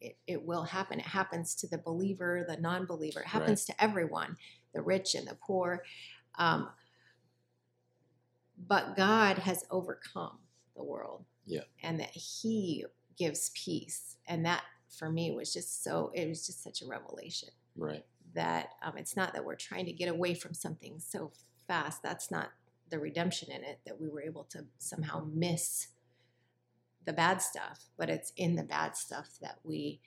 it, 0.00 0.16
it 0.26 0.44
will 0.44 0.64
happen. 0.64 0.98
It 0.98 1.06
happens 1.06 1.54
to 1.56 1.68
the 1.68 1.78
believer, 1.78 2.44
the 2.48 2.56
non 2.56 2.86
believer, 2.86 3.20
it 3.20 3.26
happens 3.26 3.64
to 3.66 3.82
everyone, 3.82 4.36
the 4.74 4.82
rich 4.82 5.14
and 5.14 5.28
the 5.28 5.36
poor. 5.36 5.84
Um, 6.38 6.70
but 8.66 8.96
God 8.96 9.38
has 9.38 9.64
overcome 9.70 10.38
the 10.76 10.82
world. 10.84 11.24
Yeah. 11.46 11.62
And 11.82 12.00
that 12.00 12.10
He 12.10 12.84
gives 13.18 13.50
peace. 13.54 14.16
And 14.26 14.44
that 14.46 14.62
for 14.98 15.10
me 15.10 15.30
was 15.30 15.52
just 15.52 15.82
so, 15.82 16.10
it 16.14 16.28
was 16.28 16.46
just 16.46 16.62
such 16.62 16.82
a 16.82 16.86
revelation 16.86 17.48
Right. 17.76 18.04
that 18.34 18.70
um, 18.82 18.96
it's 18.96 19.16
not 19.16 19.32
that 19.34 19.44
we're 19.44 19.54
trying 19.56 19.86
to 19.86 19.92
get 19.92 20.08
away 20.08 20.34
from 20.34 20.54
something 20.54 20.98
so 20.98 21.32
fast. 21.66 22.02
That's 22.02 22.30
not 22.30 22.50
the 22.90 22.98
redemption 22.98 23.50
in 23.50 23.64
it, 23.64 23.80
that 23.86 24.00
we 24.00 24.08
were 24.08 24.22
able 24.22 24.44
to 24.50 24.66
somehow 24.78 25.26
miss 25.32 25.88
the 27.04 27.12
bad 27.12 27.40
stuff, 27.42 27.84
but 27.96 28.10
it's 28.10 28.32
in 28.36 28.54
the 28.54 28.62
bad 28.62 28.96
stuff 28.96 29.38
that 29.40 29.58
we 29.64 30.00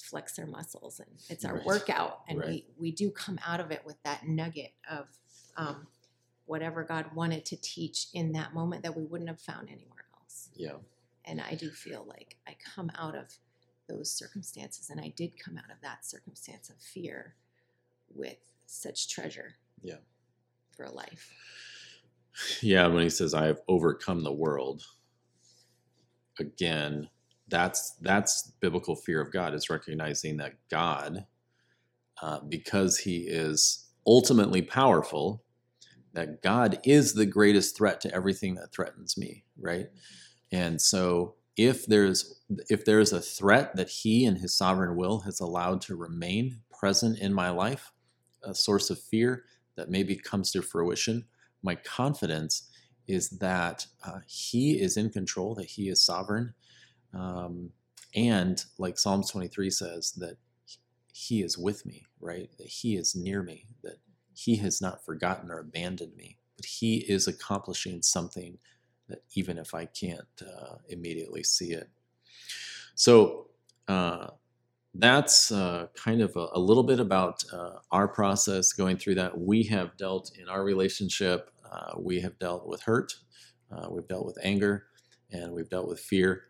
flex 0.00 0.38
our 0.38 0.46
muscles 0.46 1.00
and 1.00 1.10
it's 1.28 1.44
our 1.44 1.56
Right. 1.56 1.66
workout 1.66 2.20
and 2.28 2.38
Right. 2.38 2.48
we, 2.48 2.66
we 2.76 2.92
do 2.92 3.10
come 3.10 3.38
out 3.46 3.60
of 3.60 3.70
it 3.70 3.84
with 3.84 4.02
that 4.04 4.26
nugget 4.26 4.72
of 4.90 5.06
um, 5.56 5.86
whatever 6.52 6.84
God 6.84 7.06
wanted 7.14 7.46
to 7.46 7.56
teach 7.56 8.08
in 8.12 8.32
that 8.32 8.52
moment 8.52 8.82
that 8.82 8.94
we 8.94 9.04
wouldn't 9.04 9.30
have 9.30 9.40
found 9.40 9.70
anywhere 9.70 10.04
else. 10.20 10.50
Yeah. 10.54 10.76
And 11.24 11.40
I 11.40 11.54
do 11.54 11.70
feel 11.70 12.04
like 12.06 12.36
I 12.46 12.54
come 12.74 12.92
out 12.98 13.16
of 13.16 13.34
those 13.88 14.12
circumstances, 14.12 14.90
and 14.90 15.00
I 15.00 15.14
did 15.16 15.42
come 15.42 15.56
out 15.56 15.70
of 15.70 15.80
that 15.82 16.04
circumstance 16.04 16.68
of 16.68 16.76
fear 16.76 17.36
with 18.14 18.36
such 18.66 19.08
treasure. 19.08 19.54
Yeah. 19.80 19.96
For 20.76 20.90
life. 20.90 21.32
Yeah, 22.60 22.86
when 22.88 23.02
he 23.02 23.08
says, 23.08 23.32
"I 23.32 23.46
have 23.46 23.62
overcome 23.66 24.22
the 24.22 24.32
world," 24.32 24.82
again, 26.38 27.08
that's 27.48 27.92
that's 28.02 28.52
biblical 28.60 28.94
fear 28.94 29.22
of 29.22 29.32
God. 29.32 29.54
Is 29.54 29.70
recognizing 29.70 30.36
that 30.36 30.54
God, 30.70 31.26
uh, 32.20 32.40
because 32.40 32.98
He 32.98 33.26
is 33.28 33.90
ultimately 34.06 34.62
powerful, 34.62 35.42
that 36.14 36.42
God 36.42 36.78
is 36.84 37.14
the 37.14 37.26
greatest 37.26 37.76
threat 37.76 38.00
to 38.02 38.14
everything 38.14 38.54
that 38.56 38.72
threatens 38.72 39.16
me. 39.16 39.44
Right, 39.60 39.88
and 40.50 40.80
so 40.80 41.34
if 41.56 41.86
there's 41.86 42.40
if 42.68 42.84
there's 42.84 43.12
a 43.12 43.20
threat 43.20 43.76
that 43.76 43.88
He 43.88 44.26
and 44.26 44.38
His 44.38 44.54
sovereign 44.54 44.96
will 44.96 45.20
has 45.20 45.40
allowed 45.40 45.80
to 45.82 45.96
remain 45.96 46.60
present 46.78 47.18
in 47.18 47.32
my 47.32 47.50
life, 47.50 47.92
a 48.42 48.54
source 48.54 48.90
of 48.90 49.00
fear 49.00 49.44
that 49.76 49.90
maybe 49.90 50.16
comes 50.16 50.50
to 50.52 50.62
fruition 50.62 51.24
my 51.62 51.74
confidence 51.76 52.70
is 53.08 53.30
that 53.30 53.86
uh, 54.06 54.18
he 54.26 54.80
is 54.80 54.96
in 54.96 55.10
control, 55.10 55.54
that 55.54 55.66
he 55.66 55.88
is 55.88 56.02
sovereign. 56.02 56.54
Um, 57.14 57.70
and 58.14 58.64
like 58.78 58.98
Psalms 58.98 59.30
23 59.30 59.70
says, 59.70 60.12
that 60.12 60.36
he 61.12 61.42
is 61.42 61.58
with 61.58 61.84
me, 61.86 62.04
right? 62.20 62.50
That 62.58 62.68
he 62.68 62.96
is 62.96 63.14
near 63.14 63.42
me, 63.42 63.66
that 63.82 63.96
he 64.34 64.56
has 64.56 64.80
not 64.80 65.04
forgotten 65.04 65.50
or 65.50 65.58
abandoned 65.58 66.16
me, 66.16 66.38
but 66.56 66.64
he 66.64 66.98
is 66.98 67.28
accomplishing 67.28 68.02
something 68.02 68.58
that 69.08 69.22
even 69.34 69.58
if 69.58 69.74
I 69.74 69.86
can't 69.86 70.20
uh, 70.40 70.76
immediately 70.88 71.42
see 71.42 71.72
it. 71.72 71.88
So, 72.94 73.48
uh, 73.88 74.28
that's 74.94 75.50
uh, 75.50 75.86
kind 75.94 76.20
of 76.20 76.36
a, 76.36 76.48
a, 76.52 76.58
little 76.58 76.82
bit 76.82 77.00
about 77.00 77.42
uh, 77.52 77.78
our 77.90 78.06
process 78.06 78.72
going 78.72 78.98
through 78.98 79.14
that. 79.14 79.38
We 79.38 79.62
have 79.64 79.96
dealt 79.96 80.36
in 80.38 80.48
our 80.48 80.64
relationship, 80.64 81.50
uh, 81.70 81.92
we 81.96 82.20
have 82.20 82.38
dealt 82.38 82.66
with 82.66 82.82
hurt, 82.82 83.14
uh, 83.70 83.88
we've 83.90 84.06
dealt 84.06 84.26
with 84.26 84.38
anger, 84.42 84.86
and 85.30 85.52
we've 85.52 85.70
dealt 85.70 85.88
with 85.88 85.98
fear. 85.98 86.44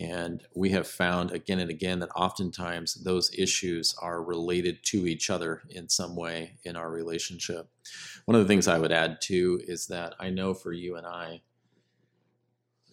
And 0.00 0.42
we 0.54 0.70
have 0.70 0.88
found 0.88 1.30
again 1.30 1.58
and 1.58 1.70
again 1.70 1.98
that 1.98 2.08
oftentimes 2.16 2.94
those 3.04 3.30
issues 3.36 3.94
are 4.00 4.22
related 4.22 4.82
to 4.84 5.06
each 5.06 5.28
other 5.28 5.62
in 5.68 5.90
some 5.90 6.16
way 6.16 6.56
in 6.64 6.74
our 6.74 6.90
relationship. 6.90 7.68
One 8.24 8.34
of 8.34 8.40
the 8.40 8.48
things 8.48 8.66
I 8.66 8.78
would 8.78 8.92
add 8.92 9.20
too 9.20 9.60
is 9.62 9.88
that 9.88 10.14
I 10.18 10.30
know 10.30 10.54
for 10.54 10.72
you 10.72 10.96
and 10.96 11.06
I, 11.06 11.42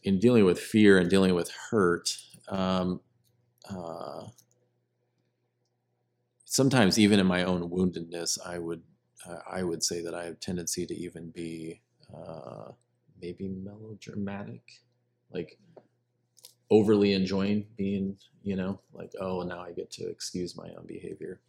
in 0.03 0.19
dealing 0.19 0.43
with 0.43 0.59
fear 0.59 0.97
and 0.97 1.09
dealing 1.09 1.33
with 1.33 1.49
hurt, 1.71 2.09
um, 2.49 2.99
uh, 3.69 4.27
sometimes 6.43 6.99
even 6.99 7.21
in 7.21 7.27
my 7.27 7.43
own 7.43 7.69
woundedness, 7.69 8.37
I 8.45 8.59
would 8.59 8.83
uh, 9.27 9.39
I 9.49 9.63
would 9.63 9.83
say 9.83 10.01
that 10.03 10.13
I 10.13 10.25
have 10.25 10.39
tendency 10.39 10.85
to 10.85 10.93
even 10.93 11.31
be 11.31 11.81
uh, 12.15 12.71
maybe 13.21 13.47
melodramatic, 13.47 14.61
like 15.31 15.57
overly 16.69 17.13
enjoying 17.13 17.65
being, 17.77 18.17
you 18.43 18.55
know, 18.55 18.79
like 18.93 19.11
oh 19.19 19.41
now 19.43 19.61
I 19.61 19.71
get 19.71 19.91
to 19.91 20.07
excuse 20.07 20.55
my 20.57 20.69
own 20.77 20.85
behavior. 20.85 21.39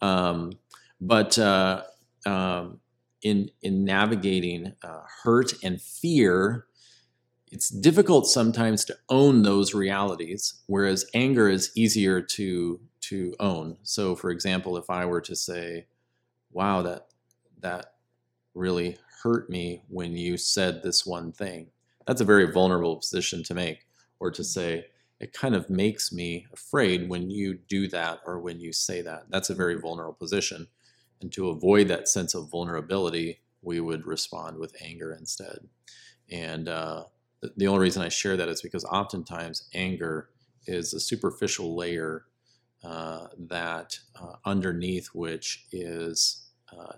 Um, 0.00 0.52
but 1.00 1.38
uh, 1.38 1.82
um, 2.26 2.80
in 3.22 3.50
in 3.62 3.84
navigating 3.84 4.74
uh, 4.82 5.02
hurt 5.22 5.52
and 5.62 5.80
fear. 5.80 6.66
It's 7.50 7.70
difficult 7.70 8.26
sometimes 8.26 8.84
to 8.86 8.96
own 9.08 9.42
those 9.42 9.72
realities, 9.72 10.62
whereas 10.66 11.06
anger 11.14 11.48
is 11.48 11.72
easier 11.74 12.20
to 12.20 12.80
to 13.02 13.34
own. 13.40 13.78
So, 13.82 14.14
for 14.14 14.30
example, 14.30 14.76
if 14.76 14.90
I 14.90 15.06
were 15.06 15.22
to 15.22 15.34
say, 15.34 15.86
"Wow, 16.52 16.82
that 16.82 17.08
that 17.60 17.94
really 18.54 18.98
hurt 19.22 19.48
me 19.48 19.82
when 19.88 20.16
you 20.16 20.36
said 20.36 20.82
this 20.82 21.06
one 21.06 21.32
thing," 21.32 21.70
that's 22.06 22.20
a 22.20 22.24
very 22.24 22.52
vulnerable 22.52 22.96
position 22.96 23.42
to 23.44 23.54
make. 23.54 23.86
Or 24.20 24.30
to 24.30 24.44
say, 24.44 24.86
"It 25.20 25.32
kind 25.32 25.54
of 25.54 25.70
makes 25.70 26.12
me 26.12 26.46
afraid 26.52 27.08
when 27.08 27.30
you 27.30 27.54
do 27.54 27.88
that 27.88 28.20
or 28.26 28.40
when 28.40 28.60
you 28.60 28.72
say 28.72 29.02
that." 29.02 29.26
That's 29.30 29.50
a 29.50 29.54
very 29.54 29.80
vulnerable 29.80 30.14
position. 30.14 30.68
And 31.20 31.32
to 31.32 31.48
avoid 31.48 31.88
that 31.88 32.08
sense 32.08 32.34
of 32.34 32.50
vulnerability, 32.50 33.40
we 33.62 33.80
would 33.80 34.06
respond 34.06 34.58
with 34.58 34.76
anger 34.80 35.12
instead. 35.12 35.68
And 36.30 36.68
uh, 36.68 37.04
the 37.56 37.66
only 37.66 37.80
reason 37.80 38.02
I 38.02 38.08
share 38.08 38.36
that 38.36 38.48
is 38.48 38.62
because 38.62 38.84
oftentimes 38.84 39.68
anger 39.74 40.30
is 40.66 40.92
a 40.92 41.00
superficial 41.00 41.76
layer 41.76 42.26
uh, 42.84 43.28
that 43.38 43.98
uh, 44.20 44.34
underneath 44.44 45.08
which 45.08 45.66
is 45.72 46.48
uh, 46.72 46.94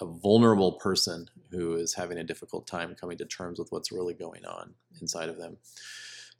a 0.00 0.06
vulnerable 0.06 0.72
person 0.72 1.28
who 1.50 1.74
is 1.74 1.94
having 1.94 2.18
a 2.18 2.24
difficult 2.24 2.66
time 2.66 2.94
coming 2.94 3.16
to 3.18 3.24
terms 3.24 3.58
with 3.58 3.70
what's 3.70 3.92
really 3.92 4.14
going 4.14 4.44
on 4.44 4.74
inside 5.00 5.28
of 5.28 5.38
them. 5.38 5.56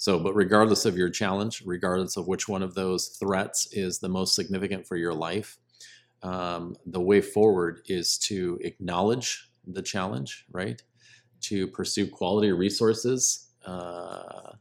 So, 0.02 0.18
but 0.18 0.34
regardless 0.34 0.84
of 0.84 0.98
your 0.98 1.10
challenge, 1.10 1.62
regardless 1.64 2.16
of 2.16 2.26
which 2.26 2.48
one 2.48 2.64
of 2.64 2.74
those 2.74 3.16
threats 3.20 3.72
is 3.72 4.00
the 4.00 4.08
most 4.08 4.34
significant 4.34 4.84
for 4.84 4.96
your 4.96 5.14
life, 5.14 5.58
um, 6.24 6.74
the 6.86 7.00
way 7.00 7.20
forward 7.20 7.82
is 7.86 8.18
to 8.18 8.58
acknowledge 8.62 9.48
the 9.64 9.80
challenge, 9.80 10.44
right? 10.50 10.82
To 11.42 11.68
pursue 11.68 12.08
quality 12.08 12.50
resources 12.50 13.50
uh, 13.64 14.54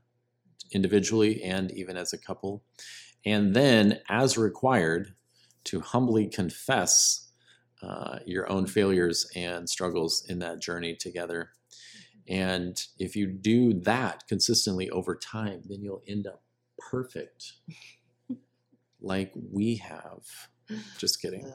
individually 0.73 1.41
and 1.41 1.71
even 1.71 1.97
as 1.97 2.13
a 2.13 2.19
couple. 2.19 2.61
And 3.25 3.55
then, 3.55 3.97
as 4.09 4.37
required, 4.37 5.15
to 5.63 5.81
humbly 5.81 6.27
confess 6.27 7.31
uh, 7.81 8.19
your 8.27 8.47
own 8.51 8.67
failures 8.67 9.25
and 9.35 9.67
struggles 9.67 10.23
in 10.29 10.37
that 10.37 10.61
journey 10.61 10.93
together. 10.95 11.49
And 12.31 12.81
if 12.97 13.17
you 13.17 13.27
do 13.27 13.73
that 13.81 14.23
consistently 14.27 14.89
over 14.89 15.15
time, 15.15 15.63
then 15.67 15.83
you'll 15.83 16.01
end 16.07 16.27
up 16.27 16.41
perfect, 16.79 17.53
like 19.01 19.33
we 19.51 19.75
have. 19.75 20.21
Just 20.97 21.21
kidding. 21.21 21.51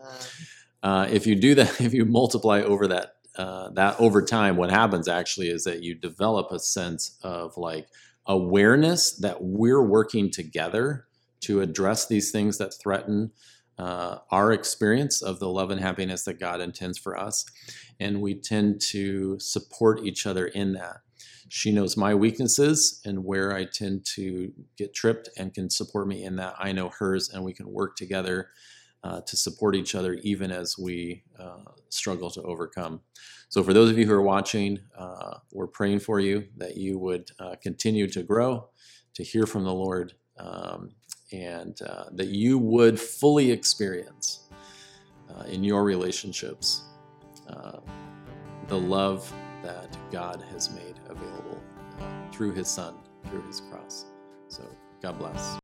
Uh, 0.82 1.08
if 1.10 1.26
you 1.26 1.34
do 1.34 1.54
that, 1.54 1.80
if 1.80 1.94
you 1.94 2.04
multiply 2.04 2.60
over 2.60 2.86
that 2.88 3.14
uh, 3.36 3.70
that 3.70 3.98
over 3.98 4.22
time, 4.22 4.56
what 4.56 4.70
happens 4.70 5.08
actually 5.08 5.48
is 5.48 5.64
that 5.64 5.82
you 5.82 5.94
develop 5.94 6.50
a 6.52 6.58
sense 6.58 7.18
of 7.22 7.56
like 7.56 7.88
awareness 8.26 9.12
that 9.12 9.42
we're 9.42 9.82
working 9.82 10.30
together 10.30 11.06
to 11.40 11.60
address 11.60 12.06
these 12.06 12.30
things 12.30 12.58
that 12.58 12.72
threaten 12.82 13.30
uh, 13.78 14.18
our 14.30 14.52
experience 14.52 15.22
of 15.22 15.38
the 15.38 15.48
love 15.48 15.70
and 15.70 15.80
happiness 15.80 16.24
that 16.24 16.40
God 16.40 16.60
intends 16.60 16.98
for 16.98 17.16
us. 17.18 17.44
And 18.00 18.20
we 18.20 18.34
tend 18.34 18.80
to 18.92 19.38
support 19.38 20.04
each 20.04 20.26
other 20.26 20.46
in 20.46 20.74
that. 20.74 20.98
She 21.48 21.72
knows 21.72 21.96
my 21.96 22.14
weaknesses 22.14 23.00
and 23.04 23.24
where 23.24 23.54
I 23.54 23.64
tend 23.64 24.04
to 24.16 24.52
get 24.76 24.94
tripped 24.94 25.28
and 25.38 25.54
can 25.54 25.70
support 25.70 26.08
me 26.08 26.24
in 26.24 26.36
that. 26.36 26.54
I 26.58 26.72
know 26.72 26.90
hers, 26.98 27.30
and 27.30 27.44
we 27.44 27.52
can 27.52 27.70
work 27.70 27.96
together 27.96 28.50
uh, 29.04 29.20
to 29.20 29.36
support 29.36 29.76
each 29.76 29.94
other 29.94 30.14
even 30.22 30.50
as 30.50 30.76
we 30.76 31.22
uh, 31.38 31.58
struggle 31.90 32.30
to 32.30 32.42
overcome. 32.42 33.00
So, 33.48 33.62
for 33.62 33.72
those 33.72 33.90
of 33.90 33.98
you 33.98 34.06
who 34.06 34.12
are 34.12 34.22
watching, 34.22 34.80
uh, 34.98 35.38
we're 35.52 35.68
praying 35.68 36.00
for 36.00 36.18
you 36.18 36.48
that 36.56 36.76
you 36.76 36.98
would 36.98 37.30
uh, 37.38 37.54
continue 37.62 38.08
to 38.08 38.24
grow, 38.24 38.68
to 39.14 39.22
hear 39.22 39.46
from 39.46 39.62
the 39.62 39.72
Lord, 39.72 40.14
um, 40.38 40.90
and 41.32 41.80
uh, 41.82 42.06
that 42.12 42.28
you 42.28 42.58
would 42.58 42.98
fully 42.98 43.52
experience 43.52 44.48
uh, 45.30 45.44
in 45.44 45.62
your 45.62 45.84
relationships 45.84 46.82
uh, 47.48 47.78
the 48.68 48.78
love 48.78 49.32
that 49.62 49.96
God 50.10 50.42
has 50.50 50.70
made 50.70 50.98
available 51.08 51.60
uh, 52.00 52.30
through 52.32 52.52
His 52.52 52.68
Son, 52.68 52.94
through 53.28 53.46
His 53.46 53.60
cross. 53.60 54.06
So, 54.48 54.62
God 55.02 55.18
bless. 55.18 55.58